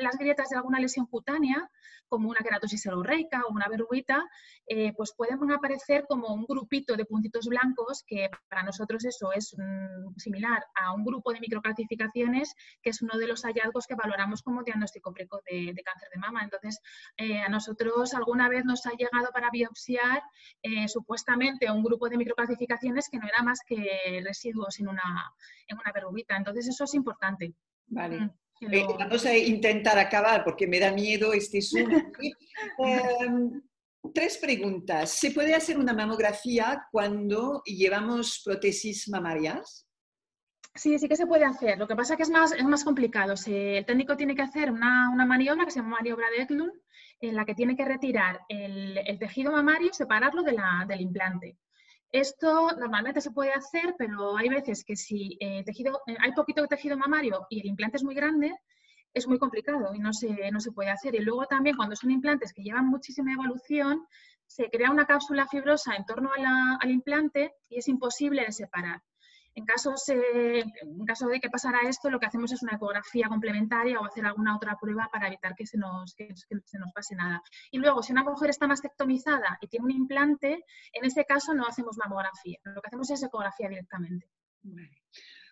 las 0.00 0.16
grietas 0.16 0.48
de 0.48 0.56
alguna 0.56 0.80
lesión 0.80 1.04
cutánea, 1.04 1.70
como 2.08 2.30
una 2.30 2.40
queratosis 2.40 2.80
seborreica 2.80 3.42
o 3.46 3.52
una 3.52 3.68
verruguita, 3.68 4.24
eh, 4.66 4.94
pues 4.96 5.12
pueden 5.14 5.52
aparecer 5.52 6.06
como 6.08 6.32
un 6.32 6.46
grupito 6.46 6.96
de 6.96 7.04
puntitos 7.04 7.46
blancos 7.46 8.02
que 8.06 8.30
para 8.48 8.62
nosotros 8.62 9.04
eso 9.04 9.32
es 9.34 9.54
mm, 9.58 10.16
similar 10.16 10.64
a 10.74 10.94
un 10.94 11.04
grupo 11.04 11.30
de 11.34 11.40
microcalcificaciones, 11.40 12.54
que 12.80 12.88
es 12.88 13.02
uno 13.02 13.18
de 13.18 13.26
los 13.26 13.42
hallazgos 13.42 13.86
que 13.86 13.96
valoramos 13.96 14.40
como 14.42 14.62
diagnóstico 14.62 15.12
precoz 15.12 15.42
de, 15.44 15.74
cáncer 15.84 16.08
de 16.10 16.20
mama. 16.20 16.42
Entonces, 16.42 16.80
eh, 17.18 17.38
a 17.38 17.50
nosotros 17.50 18.14
alguna 18.14 18.48
vez 18.48 18.64
nos 18.64 18.86
ha 18.86 18.92
llegado 18.92 19.28
para 19.30 19.50
biopsiar 19.50 20.22
supuestamente 20.86 21.70
un 21.70 21.82
grupo 21.82 22.08
de 22.08 22.16
microcalcificaciones 22.16 23.08
que 23.10 23.18
no 23.18 23.26
era 23.26 23.42
más 23.42 23.60
que 23.66 24.22
residuos 24.38 24.78
en 24.80 24.88
una, 24.88 25.34
en 25.66 25.76
una 25.76 25.92
verruguita. 25.92 26.36
Entonces, 26.36 26.68
eso 26.68 26.84
es 26.84 26.94
importante. 26.94 27.54
Vale. 27.86 28.20
Mm, 28.20 28.30
eh, 28.72 28.86
vamos 28.98 29.24
a 29.26 29.36
intentar 29.36 29.98
acabar 29.98 30.44
porque 30.44 30.66
me 30.66 30.78
da 30.78 30.92
miedo 30.92 31.32
este 31.32 31.60
Zoom. 31.62 31.90
Em, 32.78 33.62
tres 34.14 34.38
preguntas. 34.38 35.10
¿Se 35.10 35.30
puede 35.30 35.54
hacer 35.54 35.78
una 35.78 35.92
mamografía 35.92 36.86
cuando 36.90 37.62
llevamos 37.64 38.42
prótesis 38.44 39.08
mamarias? 39.08 39.86
Sí, 40.74 40.96
sí 40.98 41.08
que 41.08 41.16
se 41.16 41.26
puede 41.26 41.44
hacer. 41.44 41.76
Lo 41.78 41.88
que 41.88 41.96
pasa 41.96 42.14
es 42.14 42.16
que 42.18 42.22
es 42.22 42.30
más, 42.30 42.52
es 42.52 42.64
más 42.64 42.84
complicado. 42.84 43.34
el 43.46 43.84
técnico 43.84 44.16
tiene 44.16 44.36
que 44.36 44.42
hacer 44.42 44.70
una, 44.70 45.10
una, 45.12 45.26
maniobra 45.26 45.64
que 45.64 45.72
se 45.72 45.80
llama 45.80 45.96
maniobra 45.96 46.30
de 46.30 46.42
Eklund, 46.42 46.72
en 47.20 47.34
la 47.34 47.44
que 47.44 47.56
tiene 47.56 47.74
que 47.74 47.84
retirar 47.84 48.42
el, 48.48 48.96
el 48.98 49.18
tejido 49.18 49.50
mamario 49.50 49.90
y 49.90 49.94
separarlo 49.94 50.42
de 50.42 50.52
la, 50.52 50.84
del 50.86 51.00
implante. 51.00 51.58
Esto 52.12 52.72
normalmente 52.78 53.20
se 53.20 53.30
puede 53.30 53.52
hacer, 53.52 53.94
pero 53.98 54.36
hay 54.36 54.48
veces 54.48 54.84
que 54.84 54.96
si 54.96 55.36
eh, 55.40 55.62
tejido, 55.64 56.00
eh, 56.06 56.16
hay 56.20 56.32
poquito 56.32 56.66
tejido 56.66 56.96
mamario 56.96 57.46
y 57.50 57.60
el 57.60 57.66
implante 57.66 57.98
es 57.98 58.04
muy 58.04 58.14
grande, 58.14 58.54
es 59.12 59.28
muy 59.28 59.38
complicado 59.38 59.94
y 59.94 59.98
no 59.98 60.12
se, 60.12 60.50
no 60.50 60.60
se 60.60 60.72
puede 60.72 60.90
hacer. 60.90 61.14
Y 61.14 61.20
luego 61.20 61.46
también 61.46 61.76
cuando 61.76 61.96
son 61.96 62.10
implantes 62.10 62.52
que 62.52 62.62
llevan 62.62 62.86
muchísima 62.86 63.32
evolución, 63.32 64.06
se 64.46 64.70
crea 64.70 64.90
una 64.90 65.06
cápsula 65.06 65.46
fibrosa 65.46 65.94
en 65.94 66.06
torno 66.06 66.30
al 66.32 66.90
implante 66.90 67.52
y 67.68 67.78
es 67.78 67.88
imposible 67.88 68.44
de 68.44 68.52
separar. 68.52 69.02
En, 69.58 69.64
en 70.82 71.04
caso 71.06 71.26
de 71.28 71.40
que 71.40 71.50
pasara 71.50 71.80
esto, 71.88 72.10
lo 72.10 72.20
que 72.20 72.26
hacemos 72.26 72.52
es 72.52 72.62
una 72.62 72.76
ecografía 72.76 73.28
complementaria 73.28 73.98
o 73.98 74.04
hacer 74.04 74.24
alguna 74.24 74.56
otra 74.56 74.76
prueba 74.80 75.08
para 75.12 75.26
evitar 75.26 75.54
que 75.54 75.66
se 75.66 75.76
nos, 75.78 76.12
se 76.12 76.78
nos 76.78 76.92
pase 76.92 77.16
nada. 77.16 77.42
Y 77.70 77.78
luego, 77.78 78.02
si 78.02 78.12
una 78.12 78.22
mujer 78.22 78.50
está 78.50 78.66
mastectomizada 78.66 79.58
y 79.60 79.66
tiene 79.66 79.86
un 79.86 79.90
implante, 79.90 80.64
en 80.92 81.04
ese 81.04 81.24
caso 81.24 81.54
no 81.54 81.66
hacemos 81.66 81.96
mamografía. 81.96 82.58
Lo 82.64 82.80
que 82.80 82.88
hacemos 82.88 83.10
es 83.10 83.22
ecografía 83.22 83.68
directamente. 83.68 84.28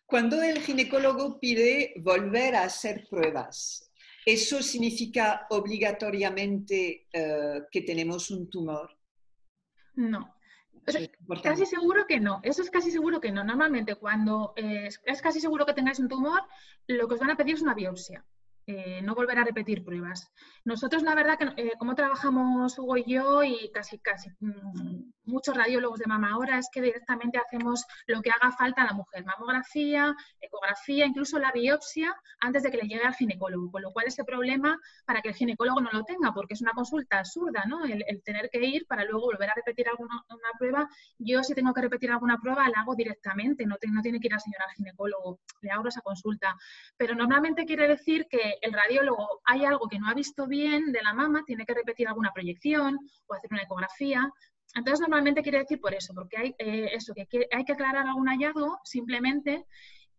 Cuando 0.06 0.40
el 0.40 0.60
ginecólogo 0.60 1.40
pide 1.40 1.94
volver 1.96 2.54
a 2.54 2.64
hacer 2.64 3.06
pruebas, 3.10 3.90
¿eso 4.24 4.62
significa 4.62 5.46
obligatoriamente 5.50 7.08
eh, 7.12 7.62
que 7.70 7.80
tenemos 7.80 8.30
un 8.30 8.48
tumor? 8.48 8.90
No, 9.94 10.35
casi 11.42 11.66
seguro 11.66 12.06
que 12.06 12.20
no, 12.20 12.40
eso 12.42 12.62
es 12.62 12.70
casi 12.70 12.90
seguro 12.90 13.20
que 13.20 13.32
no. 13.32 13.44
Normalmente 13.44 13.96
cuando 13.96 14.52
eh, 14.56 14.88
es 15.04 15.22
casi 15.22 15.40
seguro 15.40 15.66
que 15.66 15.74
tengáis 15.74 15.98
un 15.98 16.08
tumor, 16.08 16.42
lo 16.86 17.08
que 17.08 17.14
os 17.14 17.20
van 17.20 17.30
a 17.30 17.36
pedir 17.36 17.54
es 17.54 17.62
una 17.62 17.74
biopsia. 17.74 18.24
Eh, 18.68 19.00
no 19.00 19.14
volver 19.14 19.38
a 19.38 19.44
repetir 19.44 19.84
pruebas. 19.84 20.28
Nosotros, 20.64 21.04
la 21.04 21.14
verdad, 21.14 21.38
que 21.38 21.62
eh, 21.62 21.72
como 21.78 21.94
trabajamos 21.94 22.76
Hugo 22.78 22.96
y 22.96 23.04
yo 23.04 23.44
y 23.44 23.70
casi, 23.72 24.00
casi 24.00 24.30
mm, 24.40 24.95
muchos 25.24 25.56
radiólogos 25.56 25.98
de 25.98 26.06
mama 26.06 26.30
ahora, 26.32 26.58
es 26.58 26.68
que 26.72 26.80
directamente 26.80 27.38
hacemos 27.38 27.84
lo 28.06 28.22
que 28.22 28.30
haga 28.30 28.52
falta 28.52 28.82
a 28.82 28.86
la 28.86 28.92
mujer, 28.92 29.24
mamografía, 29.24 30.14
ecografía, 30.40 31.06
incluso 31.06 31.38
la 31.38 31.52
biopsia, 31.52 32.14
antes 32.40 32.62
de 32.62 32.70
que 32.70 32.78
le 32.78 32.88
llegue 32.88 33.04
al 33.04 33.14
ginecólogo, 33.14 33.70
con 33.70 33.82
lo 33.82 33.92
cual 33.92 34.06
ese 34.06 34.24
problema 34.24 34.78
para 35.04 35.20
que 35.20 35.28
el 35.28 35.34
ginecólogo 35.34 35.80
no 35.80 35.90
lo 35.92 36.04
tenga, 36.04 36.32
porque 36.32 36.54
es 36.54 36.62
una 36.62 36.72
consulta 36.72 37.18
absurda, 37.18 37.64
¿no? 37.66 37.84
El, 37.84 38.04
tener 38.24 38.48
que 38.50 38.64
ir 38.64 38.86
para 38.86 39.04
luego 39.04 39.26
volver 39.26 39.50
a 39.50 39.54
repetir 39.54 39.88
alguna 39.88 40.24
una 40.28 40.58
prueba. 40.58 40.88
Yo 41.18 41.42
si 41.42 41.54
tengo 41.54 41.72
que 41.72 41.82
repetir 41.82 42.10
alguna 42.10 42.38
prueba, 42.38 42.68
la 42.68 42.80
hago 42.80 42.94
directamente, 42.94 43.66
no, 43.66 43.76
no 43.92 44.02
tiene 44.02 44.20
que 44.20 44.28
ir 44.28 44.34
al 44.34 44.40
señor 44.40 44.62
al 44.62 44.74
ginecólogo, 44.74 45.40
le 45.60 45.70
hago 45.70 45.88
esa 45.88 46.00
consulta. 46.00 46.56
Pero 46.96 47.14
normalmente 47.14 47.66
quiere 47.66 47.88
decir 47.88 48.26
que 48.28 48.58
el 48.60 48.72
radiólogo 48.72 49.40
hay 49.44 49.64
algo 49.64 49.88
que 49.88 49.98
no 49.98 50.08
ha 50.08 50.14
visto 50.14 50.46
bien 50.46 50.92
de 50.92 51.02
la 51.02 51.12
mama, 51.12 51.44
tiene 51.46 51.64
que 51.66 51.74
repetir 51.74 52.08
alguna 52.08 52.32
proyección 52.32 52.98
o 53.26 53.34
hacer 53.34 53.50
una 53.52 53.62
ecografía. 53.62 54.32
Entonces, 54.76 55.00
normalmente 55.00 55.42
quiere 55.42 55.58
decir 55.58 55.80
por 55.80 55.94
eso, 55.94 56.14
porque 56.14 56.36
hay 56.36 56.54
eh, 56.58 56.90
eso, 56.92 57.14
que 57.14 57.26
hay 57.50 57.64
que 57.64 57.72
aclarar 57.72 58.06
algún 58.06 58.28
hallazgo 58.28 58.78
simplemente. 58.84 59.66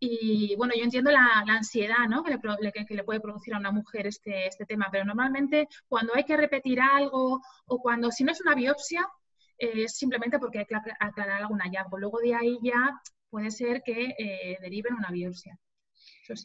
Y 0.00 0.54
bueno, 0.56 0.74
yo 0.76 0.84
entiendo 0.84 1.10
la, 1.10 1.44
ansiedad 1.48 2.06
¿no? 2.08 2.22
que, 2.22 2.30
le, 2.30 2.72
que, 2.72 2.94
le, 2.94 3.04
puede 3.04 3.20
producir 3.20 3.54
a 3.54 3.58
una 3.58 3.72
mujer 3.72 4.06
este, 4.06 4.46
este 4.46 4.64
tema, 4.64 4.88
pero 4.92 5.04
normalmente 5.04 5.68
cuando 5.88 6.14
hay 6.14 6.24
que 6.24 6.36
repetir 6.36 6.80
algo 6.80 7.40
o 7.66 7.78
cuando, 7.80 8.10
si 8.10 8.22
no 8.22 8.32
es 8.32 8.40
una 8.40 8.54
biopsia, 8.54 9.08
es 9.56 9.96
simplemente 9.96 10.38
porque 10.38 10.60
hay 10.60 10.66
que 10.66 10.76
aclarar 11.00 11.42
algún 11.42 11.58
hallazgo. 11.60 11.98
Luego 11.98 12.18
de 12.20 12.34
ahí 12.34 12.58
ya 12.62 13.00
puede 13.28 13.50
ser 13.50 13.82
que 13.82 14.14
eh, 14.18 14.58
deriven 14.60 14.94
una 14.94 15.10
biopsia. 15.10 15.58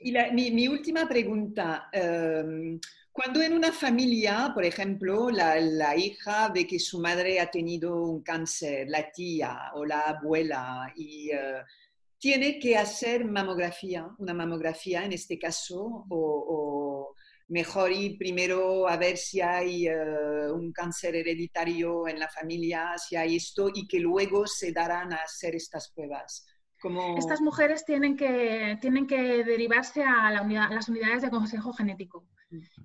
Y 0.02 0.13
mi, 0.52 0.67
última 0.67 1.08
pregunta, 1.08 1.89
em, 1.91 2.80
cuando 3.13 3.43
en 3.43 3.54
una 3.54 3.71
familia, 3.71 4.52
por 4.56 4.65
ejemplo, 4.65 5.30
la, 5.30 5.95
hija 5.95 6.49
ve 6.49 6.65
que 6.65 6.80
su 6.80 6.99
madre 6.99 7.39
ha 7.39 7.52
tenido 7.52 8.02
un 8.02 8.23
cáncer, 8.23 8.88
la 8.89 9.12
tía 9.12 9.71
o 9.76 9.86
la 9.86 9.99
abuela, 9.99 10.91
y 10.95 11.30
eh, 11.30 11.62
tiene 12.17 12.58
que 12.58 12.76
hacer 12.76 13.23
mamografía, 13.23 14.10
una 14.17 14.34
mamografía 14.34 15.06
en 15.06 15.13
este 15.13 15.38
caso, 15.38 16.06
o, 16.10 17.13
mejor 17.49 17.91
ir 17.91 18.17
primero 18.17 18.88
a 18.88 18.97
ver 18.97 19.17
si 19.17 19.41
hay 19.41 19.88
eh, 19.88 20.52
un 20.52 20.71
cáncer 20.71 21.15
hereditario 21.15 22.08
en 22.08 22.17
la 22.17 22.30
familia, 22.30 22.95
si 22.97 23.15
hay 23.15 23.36
esto, 23.36 23.69
y 23.71 23.86
que 23.88 23.99
luego 23.99 24.47
se 24.47 24.71
darán 24.71 25.13
a 25.13 25.17
hacer 25.17 25.54
estas 25.56 25.91
pruebas. 25.91 26.47
Estas 27.17 27.41
mujeres 27.41 27.86
tienen 27.86 28.17
que, 28.17 28.78
tienen 28.82 29.08
que 29.08 29.43
derivarse 29.43 30.04
a, 30.04 30.32
las 30.32 30.89
unidades 30.89 31.22
de 31.22 31.30
consejo 31.30 31.72
genético. 31.74 32.26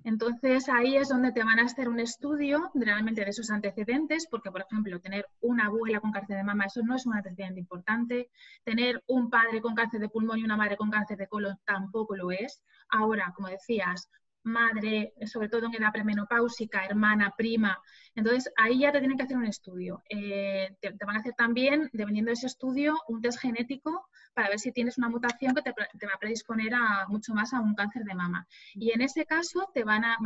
Entonces 0.03 0.67
ahí 0.69 0.95
es 0.95 1.09
donde 1.09 1.31
te 1.31 1.43
van 1.43 1.59
a 1.59 1.65
hacer 1.65 1.89
un 1.89 1.99
estudio 1.99 2.71
realmente 2.73 3.23
de 3.23 3.29
esos 3.29 3.49
antecedentes, 3.49 4.27
porque 4.29 4.51
por 4.51 4.61
ejemplo 4.61 4.99
tener 4.99 5.27
una 5.41 5.65
abuela 5.65 5.99
con 5.99 6.11
cáncer 6.11 6.37
de 6.37 6.43
mama, 6.43 6.65
eso 6.65 6.81
no 6.83 6.95
es 6.95 7.05
un 7.05 7.15
antecedente 7.15 7.59
importante. 7.59 8.29
Tener 8.63 9.03
un 9.07 9.29
padre 9.29 9.61
con 9.61 9.75
cáncer 9.75 9.99
de 9.99 10.09
pulmón 10.09 10.39
y 10.39 10.43
una 10.43 10.57
madre 10.57 10.77
con 10.77 10.89
cáncer 10.89 11.17
de 11.17 11.27
colon 11.27 11.57
tampoco 11.65 12.15
lo 12.15 12.31
es. 12.31 12.63
Ahora, 12.89 13.31
como 13.35 13.49
decías, 13.49 14.09
madre, 14.43 15.13
sobre 15.25 15.49
todo 15.49 15.65
en 15.65 15.75
edad 15.75 15.91
premenopáusica, 15.91 16.85
hermana, 16.85 17.33
prima. 17.37 17.79
Entonces, 18.15 18.51
ahí 18.57 18.79
ya 18.79 18.91
te 18.91 18.99
tienen 18.99 19.17
que 19.17 19.23
hacer 19.23 19.37
un 19.37 19.45
estudio. 19.45 20.03
Eh, 20.09 20.75
te, 20.81 20.91
van 21.05 21.17
a 21.17 21.19
hacer 21.19 21.33
también, 21.33 21.89
dependiendo 21.93 22.29
de 22.29 22.33
ese 22.33 22.47
estudio, 22.47 22.95
un 23.07 23.21
test 23.21 23.39
genético 23.39 24.07
para 24.33 24.49
ver 24.49 24.59
si 24.59 24.71
tienes 24.71 24.97
una 24.97 25.09
mutación 25.09 25.53
que 25.53 25.61
te, 25.61 25.71
va 25.71 26.13
a 26.13 26.19
predisponer 26.19 26.73
a, 26.73 27.05
mucho 27.07 27.33
más 27.33 27.53
a 27.53 27.59
un 27.59 27.75
cáncer 27.75 28.03
de 28.03 28.15
mama. 28.15 28.47
Y 28.73 28.91
en 28.91 29.01
ese 29.01 29.25
caso, 29.25 29.69
te 29.73 29.83
van 29.83 30.03
a, 30.05 30.17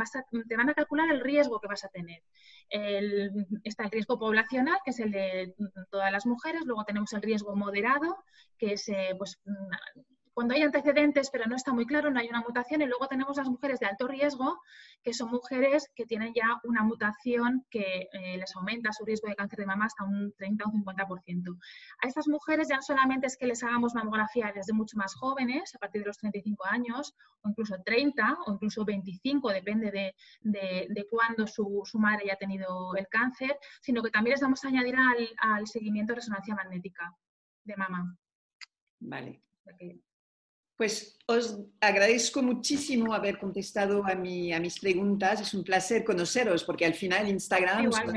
te 0.48 0.56
van 0.56 0.70
a 0.70 0.74
calcular 0.74 1.10
el 1.10 1.20
riesgo 1.20 1.60
que 1.60 1.68
vas 1.68 1.84
a 1.84 1.88
tener. 1.88 2.22
está 3.64 3.84
el 3.84 3.90
riesgo 3.90 4.18
poblacional, 4.18 4.78
que 4.84 4.90
es 4.90 5.00
el 5.00 5.10
de 5.10 5.54
todas 5.90 6.10
las 6.12 6.26
mujeres. 6.26 6.62
Luego 6.64 6.84
tenemos 6.84 7.12
el 7.12 7.22
riesgo 7.22 7.54
moderado, 7.56 8.24
que 8.58 8.72
es 8.74 8.88
eh, 8.88 9.14
pues, 9.18 9.40
cuando 10.34 10.54
hay 10.54 10.62
antecedentes, 10.62 11.30
pero 11.30 11.46
no 11.46 11.54
está 11.54 11.72
muy 11.72 11.86
claro, 11.86 12.10
no 12.10 12.18
hay 12.18 12.28
una 12.28 12.42
mutación. 12.42 12.82
Y 12.82 12.86
luego 12.86 13.06
tenemos 13.06 13.36
las 13.36 13.48
mujeres 13.48 13.78
de 13.78 13.86
alto 13.86 14.08
riesgo, 14.08 14.60
que 15.02 15.14
son 15.14 15.30
mujeres 15.30 15.90
que 15.94 16.06
tienen 16.06 16.34
ya 16.34 16.60
una 16.64 16.82
mutación 16.82 17.64
que 17.70 18.08
eh, 18.12 18.36
les 18.36 18.54
aumenta 18.56 18.92
su 18.92 19.04
riesgo 19.04 19.28
de 19.28 19.36
cáncer 19.36 19.60
de 19.60 19.66
mama 19.66 19.86
hasta 19.86 20.04
un 20.04 20.34
30 20.36 20.64
o 20.64 20.70
un 20.70 20.84
50%. 20.84 21.58
A 22.02 22.08
estas 22.08 22.26
mujeres 22.26 22.68
ya 22.68 22.76
no 22.76 22.82
solamente 22.82 23.28
es 23.28 23.36
que 23.36 23.46
les 23.46 23.62
hagamos 23.62 23.94
mamografía 23.94 24.52
desde 24.52 24.72
mucho 24.72 24.96
más 24.96 25.14
jóvenes, 25.14 25.74
a 25.76 25.78
partir 25.78 26.02
de 26.02 26.08
los 26.08 26.18
35 26.18 26.66
años, 26.66 27.14
o 27.42 27.48
incluso 27.48 27.76
30, 27.84 28.38
o 28.46 28.52
incluso 28.54 28.84
25, 28.84 29.50
depende 29.50 29.90
de, 29.92 30.14
de, 30.42 31.06
cuándo 31.08 31.46
su, 31.46 31.82
su, 31.84 31.98
madre 31.98 32.24
haya 32.24 32.36
tenido 32.36 32.96
el 32.96 33.06
cáncer, 33.08 33.56
sino 33.80 34.02
que 34.02 34.10
también 34.10 34.32
les 34.32 34.40
vamos 34.40 34.64
a 34.64 34.68
añadir 34.68 34.96
al, 34.96 35.28
al 35.38 35.66
seguimiento 35.68 36.12
de 36.12 36.16
resonancia 36.16 36.54
magnética 36.54 37.14
de 37.64 37.76
mama. 37.76 38.16
Vale. 38.98 39.44
Pues 40.76 41.18
os 41.26 41.60
agradezco 41.80 42.42
muchísimo 42.42 43.14
haber 43.14 43.38
contestado 43.38 44.04
a, 44.04 44.14
mi, 44.14 44.52
a 44.52 44.60
mis 44.60 44.80
preguntas. 44.80 45.40
Es 45.40 45.54
un 45.54 45.62
placer 45.62 46.04
conoceros 46.04 46.64
porque 46.64 46.84
al 46.84 46.94
final 46.94 47.28
Instagram 47.28 47.92
son 47.92 48.12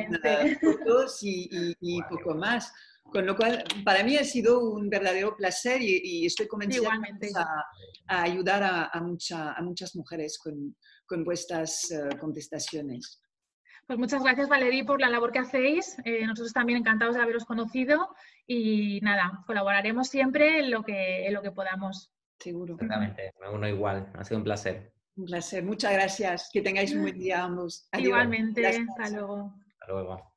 fotos 0.60 1.22
y, 1.22 1.76
y, 1.80 2.02
poco 2.04 2.34
más. 2.34 2.74
Con 3.04 3.26
lo 3.26 3.38
cual, 3.38 3.64
para 3.86 4.04
mí 4.04 4.18
ha 4.18 4.24
sido 4.24 4.60
un 4.60 4.90
verdadero 4.90 5.36
placer 5.38 5.82
y, 5.82 6.26
estoy 6.26 6.48
convencida 6.48 6.90
a, 7.36 7.66
a, 8.08 8.24
ayudar 8.24 8.64
a, 8.64 8.86
a, 8.88 9.02
mucha, 9.02 9.54
a 9.54 9.62
muchas 9.62 9.96
mujeres 9.96 10.38
con, 10.38 10.76
con 11.06 11.24
vuestras 11.24 11.92
uh, 11.92 12.18
contestaciones. 12.20 13.22
Pues 13.88 13.98
muchas 13.98 14.22
gracias, 14.22 14.50
Valerí, 14.50 14.84
por 14.84 15.00
la 15.00 15.10
labor 15.10 15.32
que 15.32 15.40
hacéis. 15.40 15.98
Eh, 16.04 16.28
nosotros 16.28 16.52
también 16.52 16.80
encantados 16.80 17.16
de 17.16 17.22
haberos 17.22 17.46
conocido 17.46 18.14
y 18.46 19.00
nada, 19.02 19.44
colaboraremos 19.48 20.10
siempre 20.10 20.60
en 20.60 20.72
lo 20.72 20.84
que, 20.84 21.26
en 21.26 21.34
lo 21.34 21.42
que 21.42 21.52
podamos. 21.52 22.12
Seguro. 22.40 22.74
Exactamente, 22.76 23.34
me 23.42 23.50
uno 23.50 23.68
igual. 23.68 24.12
Ha 24.14 24.24
sido 24.24 24.38
un 24.38 24.44
placer. 24.44 24.94
Un 25.16 25.26
placer. 25.26 25.64
Muchas 25.64 25.94
gracias. 25.94 26.50
Que 26.54 26.62
tengáis 26.62 26.94
un 26.94 27.02
buen 27.02 27.18
día 27.18 27.44
ambos. 27.44 27.90
Igualmente. 27.98 28.66
Hasta 28.68 29.10
luego. 29.10 29.54
Hasta 29.80 29.94
luego. 29.94 30.37